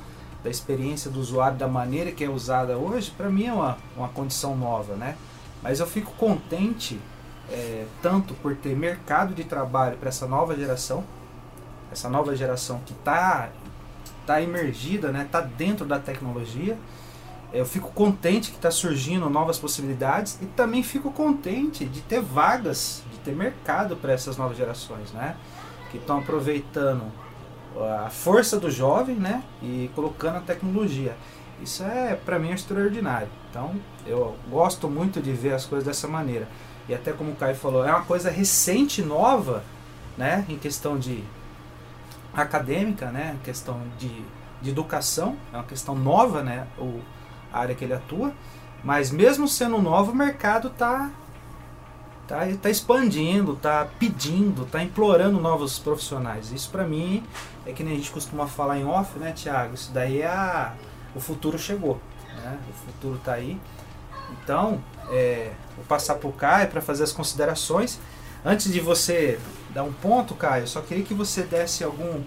da 0.43 0.49
experiência 0.49 1.09
do 1.09 1.19
usuário, 1.19 1.57
da 1.57 1.67
maneira 1.67 2.11
que 2.11 2.23
é 2.23 2.29
usada 2.29 2.77
hoje, 2.77 3.11
para 3.11 3.29
mim 3.29 3.45
é 3.45 3.53
uma, 3.53 3.77
uma 3.95 4.09
condição 4.09 4.55
nova, 4.55 4.95
né? 4.95 5.15
Mas 5.61 5.79
eu 5.79 5.85
fico 5.85 6.11
contente 6.13 6.99
é, 7.51 7.85
tanto 8.01 8.33
por 8.35 8.55
ter 8.55 8.75
mercado 8.75 9.33
de 9.33 9.43
trabalho 9.43 9.97
para 9.97 10.09
essa 10.09 10.25
nova 10.25 10.55
geração, 10.55 11.03
essa 11.91 12.09
nova 12.09 12.35
geração 12.35 12.81
que 12.85 12.93
está 12.93 13.49
tá 14.25 14.41
emergida, 14.41 15.11
né, 15.11 15.27
tá 15.31 15.41
dentro 15.41 15.85
da 15.85 15.99
tecnologia. 15.99 16.77
Eu 17.53 17.65
fico 17.65 17.91
contente 17.91 18.49
que 18.49 18.55
está 18.55 18.71
surgindo 18.71 19.29
novas 19.29 19.59
possibilidades 19.59 20.39
e 20.41 20.45
também 20.45 20.81
fico 20.81 21.11
contente 21.11 21.83
de 21.85 22.01
ter 22.01 22.21
vagas, 22.21 23.03
de 23.11 23.19
ter 23.19 23.35
mercado 23.35 23.97
para 23.97 24.13
essas 24.13 24.37
novas 24.37 24.55
gerações, 24.55 25.11
né? 25.11 25.35
Que 25.91 25.97
estão 25.97 26.19
aproveitando 26.19 27.03
a 28.05 28.09
força 28.09 28.57
do 28.57 28.71
jovem, 28.71 29.15
né? 29.15 29.43
E 29.61 29.89
colocando 29.93 30.37
a 30.37 30.41
tecnologia. 30.41 31.15
Isso 31.61 31.83
é, 31.83 32.15
para 32.15 32.39
mim, 32.39 32.51
extraordinário. 32.51 33.27
Então, 33.49 33.75
eu 34.05 34.35
gosto 34.49 34.89
muito 34.89 35.21
de 35.21 35.31
ver 35.31 35.53
as 35.53 35.65
coisas 35.65 35.85
dessa 35.85 36.07
maneira. 36.07 36.47
E 36.87 36.93
até 36.93 37.11
como 37.11 37.31
o 37.31 37.35
Caio 37.35 37.55
falou, 37.55 37.85
é 37.85 37.91
uma 37.91 38.03
coisa 38.03 38.29
recente, 38.31 39.01
nova, 39.01 39.63
né, 40.17 40.45
em 40.49 40.57
questão 40.57 40.97
de 40.97 41.23
acadêmica, 42.33 43.11
né, 43.11 43.37
em 43.39 43.43
questão 43.43 43.79
de, 43.99 44.09
de 44.61 44.69
educação, 44.69 45.37
é 45.53 45.57
uma 45.57 45.63
questão 45.63 45.95
nova, 45.95 46.41
né, 46.41 46.67
o, 46.77 46.99
área 47.51 47.75
que 47.75 47.83
ele 47.83 47.93
atua. 47.93 48.33
Mas 48.83 49.11
mesmo 49.11 49.47
sendo 49.47 49.79
novo, 49.79 50.11
o 50.11 50.15
mercado 50.15 50.69
está 50.69 51.09
tá, 52.27 52.47
tá 52.61 52.69
expandindo, 52.69 53.53
está 53.53 53.87
pedindo, 53.99 54.63
está 54.63 54.81
implorando 54.81 55.39
novos 55.39 55.77
profissionais. 55.77 56.51
Isso 56.51 56.69
para 56.69 56.83
mim 56.83 57.23
é 57.65 57.71
que 57.73 57.83
nem 57.83 57.93
a 57.93 57.97
gente 57.97 58.11
costuma 58.11 58.47
falar 58.47 58.79
em 58.79 58.85
off, 58.85 59.19
né, 59.19 59.33
Tiago? 59.33 59.75
Isso 59.75 59.91
daí 59.91 60.21
é 60.21 60.27
a, 60.27 60.73
o 61.15 61.19
futuro 61.19 61.59
chegou, 61.59 61.99
né? 62.35 62.57
O 62.69 62.73
futuro 62.85 63.15
está 63.15 63.33
aí. 63.33 63.59
Então, 64.43 64.81
é, 65.09 65.51
vou 65.75 65.85
passar 65.85 66.15
para 66.15 66.29
o 66.29 66.33
Caio 66.33 66.69
para 66.69 66.81
fazer 66.81 67.03
as 67.03 67.11
considerações. 67.11 67.99
Antes 68.43 68.71
de 68.71 68.79
você 68.79 69.37
dar 69.69 69.83
um 69.83 69.93
ponto, 69.93 70.33
Caio, 70.33 70.67
só 70.67 70.81
queria 70.81 71.03
que 71.03 71.13
você 71.13 71.43
desse 71.43 71.83
algum 71.83 72.23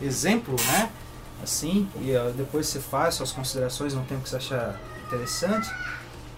exemplo, 0.00 0.56
né? 0.66 0.90
Assim, 1.44 1.88
e 1.96 2.12
depois 2.36 2.66
você 2.66 2.80
faz 2.80 3.14
suas 3.14 3.30
considerações 3.30 3.94
no 3.94 4.02
tempo 4.04 4.22
que 4.22 4.30
você 4.30 4.36
achar 4.36 4.80
interessante. 5.06 5.70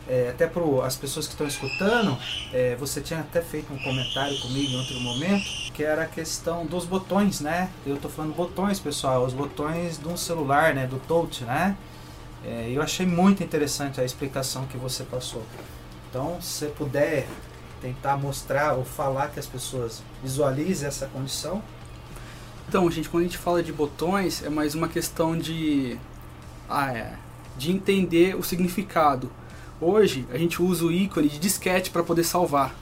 É, 0.09 0.31
até 0.31 0.47
para 0.47 0.63
as 0.85 0.97
pessoas 0.97 1.27
que 1.27 1.33
estão 1.33 1.47
escutando, 1.47 2.17
é, 2.53 2.77
você 2.77 3.01
tinha 3.01 3.21
até 3.21 3.41
feito 3.41 3.73
um 3.73 3.79
comentário 3.79 4.39
comigo 4.41 4.73
em 4.73 4.77
outro 4.77 5.01
momento, 5.01 5.45
que 5.73 5.83
era 5.83 6.03
a 6.03 6.07
questão 6.07 6.65
dos 6.65 6.85
botões, 6.85 7.41
né? 7.41 7.71
Eu 7.85 7.97
estou 7.97 8.11
falando 8.11 8.35
botões, 8.35 8.79
pessoal, 8.79 9.25
os 9.25 9.33
botões 9.33 9.99
de 9.99 10.07
um 10.07 10.17
celular, 10.17 10.75
né? 10.75 10.87
Do 10.87 10.99
touch, 11.09 11.45
né? 11.45 11.77
É, 12.45 12.71
eu 12.71 12.83
achei 12.83 13.05
muito 13.05 13.43
interessante 13.43 14.01
a 14.01 14.05
explicação 14.05 14.67
que 14.67 14.77
você 14.77 15.03
passou. 15.03 15.43
Então, 16.09 16.41
se 16.41 16.67
puder 16.67 17.27
tentar 17.81 18.17
mostrar 18.17 18.75
ou 18.75 18.85
falar 18.85 19.29
que 19.29 19.39
as 19.39 19.47
pessoas 19.47 20.03
visualizem 20.23 20.89
essa 20.89 21.07
condição. 21.07 21.63
Então, 22.69 22.91
gente, 22.91 23.09
quando 23.09 23.23
a 23.23 23.27
gente 23.27 23.39
fala 23.39 23.63
de 23.63 23.73
botões, 23.73 24.43
é 24.43 24.51
mais 24.51 24.75
uma 24.75 24.89
questão 24.89 25.39
de, 25.39 25.97
ah, 26.69 26.93
é, 26.93 27.15
de 27.57 27.71
entender 27.71 28.37
o 28.37 28.43
significado. 28.43 29.31
Hoje, 29.81 30.27
a 30.33 30.39
gente 30.39 30.61
usa 30.61 30.85
o 30.85 30.93
ícone 30.93 31.29
de 31.29 31.39
disquete 31.39 31.91
para 31.91 32.03
poder 32.03 32.25
salvar. 32.25 32.75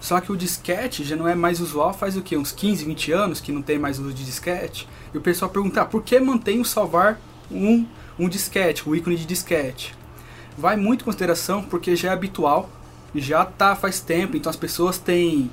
Só 0.00 0.20
que 0.20 0.32
o 0.32 0.36
disquete 0.36 1.04
já 1.04 1.16
não 1.16 1.28
é 1.28 1.34
mais 1.34 1.60
usual 1.60 1.94
faz 1.94 2.16
o 2.16 2.22
que? 2.22 2.36
Uns 2.36 2.52
15, 2.52 2.84
20 2.84 3.12
anos 3.12 3.40
que 3.40 3.52
não 3.52 3.62
tem 3.62 3.78
mais 3.78 3.98
uso 3.98 4.12
de 4.12 4.24
disquete. 4.24 4.88
E 5.14 5.18
o 5.18 5.20
pessoal 5.20 5.50
pergunta, 5.50 5.80
ah, 5.80 5.86
por 5.86 6.02
que 6.02 6.18
mantém 6.20 6.60
o 6.60 6.64
salvar 6.64 7.18
um 7.50 7.86
um 8.18 8.28
disquete, 8.28 8.88
o 8.88 8.94
ícone 8.94 9.16
de 9.16 9.24
disquete. 9.24 9.94
Vai 10.56 10.76
muito 10.76 11.02
em 11.02 11.04
consideração 11.04 11.62
porque 11.62 11.96
já 11.96 12.10
é 12.10 12.12
habitual, 12.12 12.68
já 13.14 13.44
tá 13.44 13.74
faz 13.74 14.00
tempo, 14.00 14.36
então 14.36 14.50
as 14.50 14.56
pessoas 14.56 14.98
têm 14.98 15.50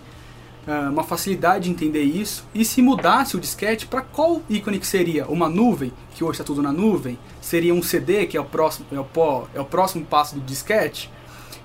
uh, 0.70 0.92
uma 0.92 1.04
facilidade 1.04 1.66
de 1.66 1.72
entender 1.72 2.04
isso. 2.04 2.46
E 2.54 2.64
se 2.64 2.82
mudasse 2.82 3.36
o 3.36 3.40
disquete, 3.40 3.88
para 3.88 4.02
qual 4.02 4.42
ícone 4.48 4.80
que 4.80 4.86
seria? 4.86 5.26
Uma 5.28 5.50
nuvem, 5.50 5.92
que 6.14 6.24
hoje 6.24 6.34
está 6.34 6.44
tudo 6.44 6.62
na 6.62 6.72
nuvem? 6.72 7.18
Seria 7.42 7.74
um 7.74 7.82
CD, 7.82 8.28
que 8.28 8.38
é 8.38 8.42
o 8.42 8.46
próximo, 8.46 8.86
é 8.92 9.00
o, 9.00 9.48
é 9.56 9.60
o 9.60 9.66
próximo 9.66 10.06
passo 10.06 10.36
do 10.36 10.42
disquete? 10.42 11.12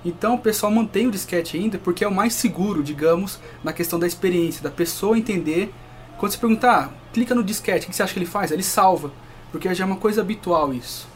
Então 0.05 0.35
o 0.35 0.39
pessoal 0.39 0.73
mantém 0.73 1.07
o 1.07 1.11
disquete 1.11 1.57
ainda 1.57 1.79
porque 1.79 2.05
é 2.05 2.09
o 2.09 2.15
mais 2.15 2.35
seguro, 2.35 2.83
digamos, 2.83 3.39
na 3.63 3.73
questão 3.73 3.99
da 3.99 4.07
experiência, 4.07 4.63
da 4.63 4.71
pessoa 4.71 5.19
entender. 5.19 5.73
Quando 6.19 6.33
você 6.33 6.39
perguntar, 6.39 6.91
ah, 6.93 7.13
clica 7.13 7.35
no 7.35 7.43
disquete, 7.43 7.87
o 7.87 7.91
que 7.91 7.97
você 7.97 8.03
acha 8.03 8.13
que 8.13 8.19
ele 8.19 8.27
faz? 8.27 8.51
Ele 8.51 8.63
salva 8.63 9.11
porque 9.55 9.73
já 9.73 9.85
é 9.85 9.87
uma 9.87 9.97
coisa 9.97 10.21
habitual 10.21 10.75
isso. 10.75 11.07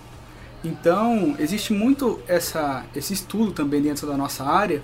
Então, 0.62 1.34
existe 1.40 1.72
muito 1.72 2.20
essa, 2.28 2.84
esse 2.94 3.12
estudo 3.12 3.50
também 3.50 3.82
dentro 3.82 4.06
da 4.06 4.16
nossa 4.16 4.44
área, 4.44 4.80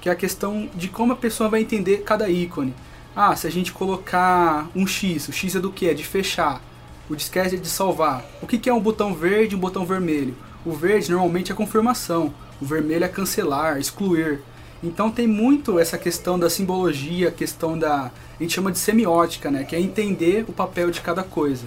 que 0.00 0.08
é 0.08 0.12
a 0.12 0.16
questão 0.16 0.68
de 0.74 0.88
como 0.88 1.12
a 1.12 1.16
pessoa 1.16 1.48
vai 1.48 1.60
entender 1.60 1.98
cada 1.98 2.28
ícone. 2.28 2.74
Ah, 3.14 3.34
se 3.34 3.46
a 3.46 3.50
gente 3.50 3.72
colocar 3.72 4.68
um 4.74 4.86
X, 4.86 5.28
o 5.28 5.32
X 5.32 5.56
é 5.56 5.60
do 5.60 5.72
que? 5.72 5.88
É 5.88 5.94
de 5.94 6.04
fechar. 6.04 6.62
O 7.08 7.16
disquete 7.16 7.56
é 7.56 7.58
de 7.58 7.68
salvar. 7.68 8.24
O 8.42 8.46
que 8.46 8.68
é 8.68 8.72
um 8.72 8.80
botão 8.80 9.14
verde 9.14 9.54
e 9.54 9.56
um 9.56 9.60
botão 9.60 9.84
vermelho? 9.84 10.36
O 10.64 10.72
verde 10.72 11.10
normalmente 11.10 11.50
é 11.50 11.54
confirmação, 11.54 12.34
o 12.60 12.64
vermelho 12.64 13.04
é 13.04 13.08
cancelar, 13.08 13.78
excluir. 13.78 14.40
Então 14.82 15.10
tem 15.10 15.26
muito 15.26 15.78
essa 15.78 15.98
questão 15.98 16.38
da 16.38 16.50
simbologia, 16.50 17.30
questão 17.30 17.78
da. 17.78 18.10
A 18.38 18.42
gente 18.42 18.54
chama 18.54 18.70
de 18.70 18.78
semiótica, 18.78 19.50
né? 19.50 19.64
Que 19.64 19.74
é 19.74 19.80
entender 19.80 20.44
o 20.46 20.52
papel 20.52 20.90
de 20.90 21.00
cada 21.00 21.24
coisa. 21.24 21.66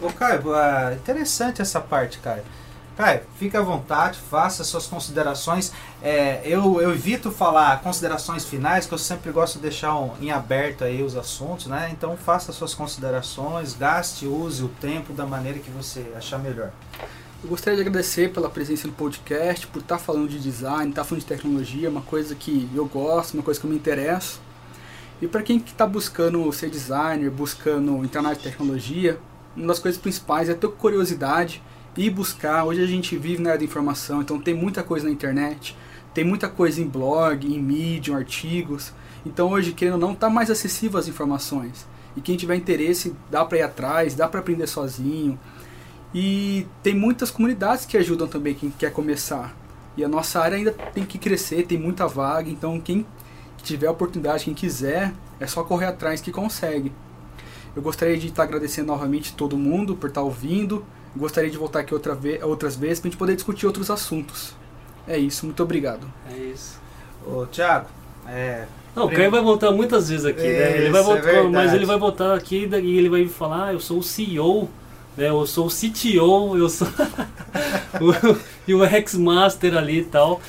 Ô, 0.00 0.12
Caio, 0.12 0.54
é 0.54 0.94
interessante 0.94 1.62
essa 1.62 1.80
parte, 1.80 2.18
Caio. 2.18 2.42
Caio, 2.96 3.20
fique 3.38 3.54
à 3.54 3.60
vontade, 3.60 4.18
faça 4.18 4.64
suas 4.64 4.86
considerações. 4.86 5.70
É, 6.02 6.40
eu, 6.46 6.80
eu 6.80 6.92
evito 6.92 7.30
falar 7.30 7.82
considerações 7.82 8.46
finais, 8.46 8.86
que 8.86 8.94
eu 8.94 8.98
sempre 8.98 9.30
gosto 9.30 9.56
de 9.56 9.62
deixar 9.62 9.94
um, 9.98 10.12
em 10.18 10.30
aberto 10.30 10.82
aí 10.82 11.02
os 11.02 11.14
assuntos, 11.14 11.66
né? 11.66 11.90
Então 11.92 12.16
faça 12.16 12.52
suas 12.52 12.72
considerações, 12.72 13.74
gaste, 13.74 14.26
use 14.26 14.64
o 14.64 14.68
tempo 14.80 15.12
da 15.12 15.26
maneira 15.26 15.58
que 15.58 15.70
você 15.70 16.10
achar 16.16 16.38
melhor. 16.38 16.70
Eu 17.44 17.50
gostaria 17.50 17.76
de 17.76 17.86
agradecer 17.86 18.32
pela 18.32 18.48
presença 18.48 18.88
no 18.88 18.94
podcast, 18.94 19.66
por 19.66 19.82
estar 19.82 19.98
falando 19.98 20.30
de 20.30 20.40
design, 20.40 20.88
estar 20.88 21.04
falando 21.04 21.20
de 21.20 21.26
tecnologia, 21.26 21.90
uma 21.90 22.00
coisa 22.00 22.34
que 22.34 22.66
eu 22.74 22.86
gosto, 22.86 23.34
uma 23.34 23.42
coisa 23.42 23.60
que 23.60 23.66
eu 23.66 23.70
me 23.70 23.76
interesso. 23.76 24.40
E 25.20 25.28
para 25.28 25.42
quem 25.42 25.58
está 25.58 25.86
buscando 25.86 26.50
ser 26.50 26.70
designer, 26.70 27.30
buscando 27.30 28.02
entrar 28.02 28.22
na 28.22 28.34
tecnologia, 28.34 29.18
uma 29.54 29.66
das 29.66 29.78
coisas 29.78 30.00
principais 30.00 30.48
é 30.48 30.54
ter 30.54 30.68
curiosidade 30.68 31.62
e 31.96 32.10
buscar. 32.10 32.64
Hoje 32.64 32.82
a 32.82 32.86
gente 32.86 33.16
vive 33.16 33.42
na 33.42 33.50
era 33.50 33.58
da 33.58 33.64
informação, 33.64 34.20
então 34.20 34.38
tem 34.38 34.54
muita 34.54 34.82
coisa 34.82 35.06
na 35.06 35.12
internet, 35.12 35.76
tem 36.12 36.24
muita 36.24 36.48
coisa 36.48 36.80
em 36.80 36.86
blog, 36.86 37.46
em 37.46 37.60
mídia, 37.60 38.12
em 38.12 38.16
artigos. 38.16 38.92
Então 39.24 39.50
hoje, 39.50 39.72
querendo 39.72 39.94
ou 39.94 40.00
não, 40.00 40.12
está 40.12 40.28
mais 40.28 40.50
acessível 40.50 40.98
as 40.98 41.08
informações. 41.08 41.86
E 42.16 42.20
quem 42.20 42.36
tiver 42.36 42.56
interesse, 42.56 43.14
dá 43.30 43.44
para 43.44 43.58
ir 43.58 43.62
atrás, 43.62 44.14
dá 44.14 44.28
para 44.28 44.40
aprender 44.40 44.66
sozinho. 44.66 45.38
E 46.14 46.66
tem 46.82 46.94
muitas 46.94 47.30
comunidades 47.30 47.84
que 47.84 47.96
ajudam 47.96 48.26
também 48.26 48.54
quem 48.54 48.70
quer 48.70 48.92
começar. 48.92 49.54
E 49.96 50.04
a 50.04 50.08
nossa 50.08 50.40
área 50.40 50.56
ainda 50.56 50.72
tem 50.72 51.04
que 51.04 51.18
crescer, 51.18 51.66
tem 51.66 51.78
muita 51.78 52.06
vaga, 52.06 52.50
então 52.50 52.80
quem 52.80 53.06
tiver 53.62 53.90
oportunidade, 53.90 54.44
quem 54.44 54.54
quiser, 54.54 55.12
é 55.40 55.46
só 55.46 55.64
correr 55.64 55.86
atrás 55.86 56.20
que 56.20 56.30
consegue. 56.30 56.92
Eu 57.74 57.82
gostaria 57.82 58.16
de 58.16 58.28
estar 58.28 58.44
agradecendo 58.44 58.86
novamente 58.86 59.34
todo 59.34 59.58
mundo 59.58 59.96
por 59.96 60.08
estar 60.08 60.22
ouvindo. 60.22 60.84
Gostaria 61.16 61.50
de 61.50 61.56
voltar 61.56 61.80
aqui 61.80 61.94
outra 61.94 62.14
vez, 62.14 62.42
outras 62.42 62.76
vezes 62.76 63.00
para 63.00 63.08
a 63.08 63.10
gente 63.10 63.18
poder 63.18 63.34
discutir 63.34 63.66
outros 63.66 63.90
assuntos. 63.90 64.54
É 65.06 65.16
isso, 65.16 65.46
muito 65.46 65.62
obrigado. 65.62 66.06
É 66.30 66.36
isso. 66.36 66.80
Ô, 67.26 67.46
Thiago, 67.46 67.86
é, 68.28 68.66
não, 68.96 69.04
o 69.04 69.10
Caio 69.10 69.30
vai 69.30 69.42
voltar 69.42 69.70
muitas 69.72 70.08
vezes 70.08 70.24
aqui, 70.24 70.40
né? 70.40 70.78
Ele 70.78 70.90
vai 70.90 71.02
voltar, 71.02 71.28
é 71.28 71.42
mas 71.42 71.74
ele 71.74 71.84
vai 71.84 71.98
voltar 71.98 72.34
aqui 72.34 72.66
e 72.66 72.98
ele 72.98 73.10
vai 73.10 73.28
falar, 73.28 73.66
ah, 73.66 73.72
eu 73.74 73.78
sou 73.78 73.98
o 73.98 74.02
CEO, 74.02 74.70
né? 75.14 75.28
Eu 75.28 75.46
sou 75.46 75.66
o 75.66 75.70
CTO, 75.70 76.56
eu 76.56 76.68
sou 76.70 76.88
e 78.66 78.72
o 78.74 78.82
Hexmaster 78.82 79.76
ali 79.76 79.98
e 79.98 80.04
tal. 80.04 80.40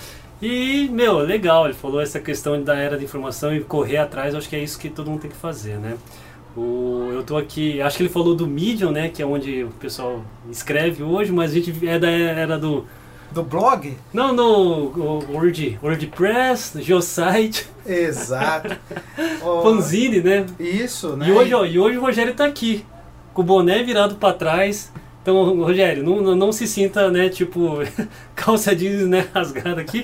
E, 0.42 0.88
meu, 0.94 1.18
legal, 1.18 1.66
ele 1.66 1.74
falou 1.74 2.00
essa 2.00 2.22
questão 2.22 2.62
da 2.64 2.76
era 2.78 2.96
da 2.96 3.04
informação 3.04 3.54
e 3.54 3.60
correr 3.60 3.98
atrás, 3.98 4.34
acho 4.34 4.48
que 4.48 4.56
é 4.56 4.60
isso 4.60 4.80
que 4.80 4.90
todo 4.90 5.10
mundo 5.10 5.22
tem 5.22 5.32
que 5.32 5.38
fazer, 5.38 5.78
né? 5.78 5.98
O, 6.58 7.12
eu 7.14 7.24
tô 7.24 7.38
aqui, 7.38 7.80
acho 7.80 7.98
que 7.98 8.04
ele 8.04 8.10
falou 8.10 8.34
do 8.34 8.48
Medium, 8.48 8.92
né? 8.92 9.10
Que 9.10 9.22
é 9.22 9.26
onde 9.26 9.64
o 9.64 9.70
pessoal 9.80 10.26
escreve 10.50 11.04
hoje, 11.04 11.32
mas 11.32 11.52
a 11.52 11.54
gente 11.54 11.88
é 11.88 12.00
da 12.00 12.10
era 12.10 12.58
do. 12.58 12.84
Do 13.30 13.44
blog? 13.44 13.96
Não, 14.14 14.34
no 14.34 15.22
Word, 15.30 15.78
WordPress, 15.84 16.82
Geosite. 16.82 17.68
Exato. 17.86 18.76
Fanzine, 19.62 20.22
né? 20.22 20.46
Isso, 20.58 21.16
né? 21.16 21.28
E 21.28 21.32
hoje, 21.32 21.54
ó, 21.54 21.66
e 21.66 21.78
hoje 21.78 21.98
o 21.98 22.02
Rogério 22.02 22.34
tá 22.34 22.46
aqui, 22.46 22.86
com 23.34 23.42
o 23.42 23.46
boné 23.46 23.84
virado 23.84 24.16
para 24.16 24.34
trás 24.34 24.92
então, 25.28 25.44
Rogério, 25.62 26.06
não, 26.06 26.34
não 26.38 26.54
se 26.54 26.66
sinta, 26.66 27.12
né, 27.12 27.28
tipo, 27.28 27.80
calça 28.34 28.74
jeans, 28.74 29.10
né, 29.10 29.28
rasgada 29.36 29.82
aqui, 29.82 30.02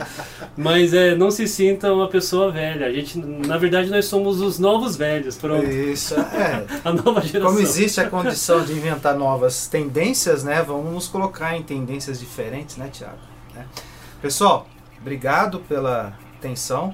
mas 0.57 0.93
é, 0.93 1.15
não 1.15 1.31
se 1.31 1.47
sinta 1.47 1.93
uma 1.93 2.09
pessoa 2.09 2.51
velha. 2.51 2.87
A 2.87 2.91
gente, 2.91 3.17
na 3.17 3.57
verdade, 3.57 3.89
nós 3.89 4.03
somos 4.03 4.41
os 4.41 4.59
novos 4.59 4.97
velhos, 4.97 5.37
pronto. 5.37 5.65
Isso, 5.65 6.13
é. 6.15 6.65
a 6.83 6.91
nova 6.91 7.21
geração. 7.21 7.55
Como 7.55 7.59
existe 7.61 8.01
a 8.01 8.09
condição 8.09 8.65
de 8.65 8.73
inventar 8.73 9.15
novas 9.15 9.65
tendências, 9.65 10.43
né, 10.43 10.61
vamos 10.61 10.91
nos 10.91 11.07
colocar 11.07 11.55
em 11.55 11.63
tendências 11.63 12.19
diferentes, 12.19 12.75
né, 12.75 12.89
Tiago? 12.91 13.15
Né? 13.55 13.65
Pessoal, 14.21 14.67
obrigado 14.99 15.59
pela 15.59 16.19
atenção. 16.37 16.93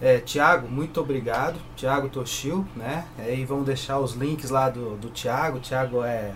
É, 0.00 0.18
Tiago, 0.18 0.68
muito 0.68 1.00
obrigado. 1.00 1.54
Tiago 1.76 2.08
Toshio, 2.08 2.66
né? 2.74 3.04
Aí 3.16 3.44
vamos 3.44 3.64
deixar 3.64 4.00
os 4.00 4.14
links 4.14 4.50
lá 4.50 4.68
do, 4.68 4.96
do 4.96 5.08
Tiago. 5.10 5.60
Tiago 5.60 6.02
é 6.02 6.32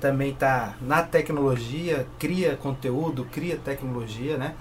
também 0.00 0.30
está 0.30 0.74
na 0.80 1.02
tecnologia, 1.02 2.06
cria 2.18 2.56
conteúdo, 2.56 3.26
cria 3.32 3.56
tecnologia, 3.56 4.36
né? 4.36 4.54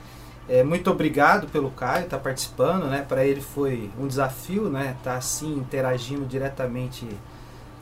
É, 0.49 0.63
muito 0.63 0.89
obrigado 0.89 1.47
pelo 1.47 1.69
Caio 1.71 2.05
estar 2.05 2.17
tá 2.17 2.23
participando, 2.23 2.85
né? 2.85 3.05
Para 3.07 3.25
ele 3.25 3.41
foi 3.41 3.89
um 3.99 4.07
desafio, 4.07 4.69
né? 4.69 4.95
Tá 5.03 5.15
assim 5.15 5.57
interagindo 5.57 6.25
diretamente 6.25 7.07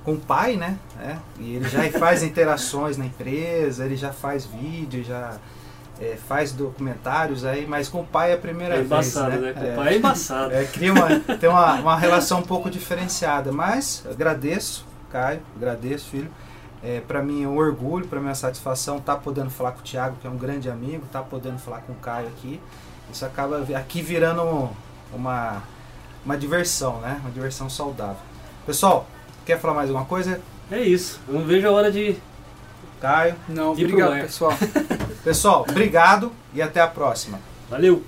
com 0.03 0.13
o 0.13 0.19
pai, 0.19 0.55
né? 0.55 0.77
É, 0.99 1.17
e 1.39 1.55
ele 1.55 1.69
já 1.69 1.89
faz 1.99 2.23
interações 2.23 2.97
na 2.97 3.05
empresa, 3.05 3.85
ele 3.85 3.95
já 3.95 4.11
faz 4.11 4.45
vídeo, 4.45 5.03
já 5.03 5.37
é, 5.99 6.17
faz 6.27 6.51
documentários 6.51 7.45
aí, 7.45 7.65
mas 7.67 7.87
com 7.87 8.01
o 8.01 8.05
pai 8.05 8.31
é 8.31 8.33
a 8.33 8.37
primeira 8.37 8.75
É 8.75 8.77
vez. 8.77 8.87
embaçado, 8.87 9.37
né? 9.37 9.53
Com 9.53 9.71
o 9.71 9.75
pai 9.75 9.93
é 9.93 9.97
embaçado. 9.97 10.53
É, 10.53 10.65
cria 10.65 10.91
uma, 10.91 11.19
tem 11.37 11.49
uma, 11.49 11.75
uma 11.75 11.97
relação 11.97 12.39
um 12.39 12.43
pouco 12.43 12.69
diferenciada, 12.69 13.51
mas 13.51 14.03
agradeço, 14.09 14.85
Caio, 15.11 15.39
agradeço, 15.55 16.09
filho. 16.09 16.31
É, 16.85 17.01
para 17.01 17.23
mim 17.23 17.43
é 17.43 17.47
um 17.47 17.57
orgulho, 17.57 18.05
para 18.07 18.19
mim 18.19 18.27
é 18.27 18.29
uma 18.29 18.35
satisfação 18.35 18.97
estar 18.97 19.15
tá 19.15 19.19
podendo 19.19 19.49
falar 19.49 19.71
com 19.71 19.79
o 19.79 19.81
Thiago, 19.81 20.17
que 20.21 20.27
é 20.27 20.29
um 20.29 20.37
grande 20.37 20.69
amigo, 20.69 21.03
estar 21.05 21.21
tá 21.21 21.25
podendo 21.27 21.57
falar 21.57 21.79
com 21.79 21.93
o 21.93 21.95
Caio 21.95 22.27
aqui. 22.27 22.61
Isso 23.11 23.25
acaba 23.25 23.65
aqui 23.75 24.03
virando 24.03 24.69
uma, 25.11 25.63
uma 26.23 26.37
diversão, 26.37 26.99
né? 26.99 27.17
Uma 27.21 27.31
diversão 27.31 27.67
saudável. 27.71 28.21
Pessoal, 28.67 29.07
quer 29.43 29.59
falar 29.59 29.73
mais 29.73 29.89
alguma 29.89 30.05
coisa? 30.05 30.39
É 30.69 30.79
isso. 30.79 31.19
Eu 31.27 31.33
não 31.33 31.45
vejo 31.45 31.67
a 31.67 31.71
hora 31.71 31.91
de. 31.91 32.17
Caio. 33.01 33.35
Não, 33.49 33.71
obrigado, 33.71 34.21
pessoal. 34.21 34.53
Pessoal, 35.23 35.65
obrigado 35.67 36.31
e 36.53 36.61
até 36.61 36.79
a 36.79 36.87
próxima. 36.87 37.39
Valeu! 37.67 38.03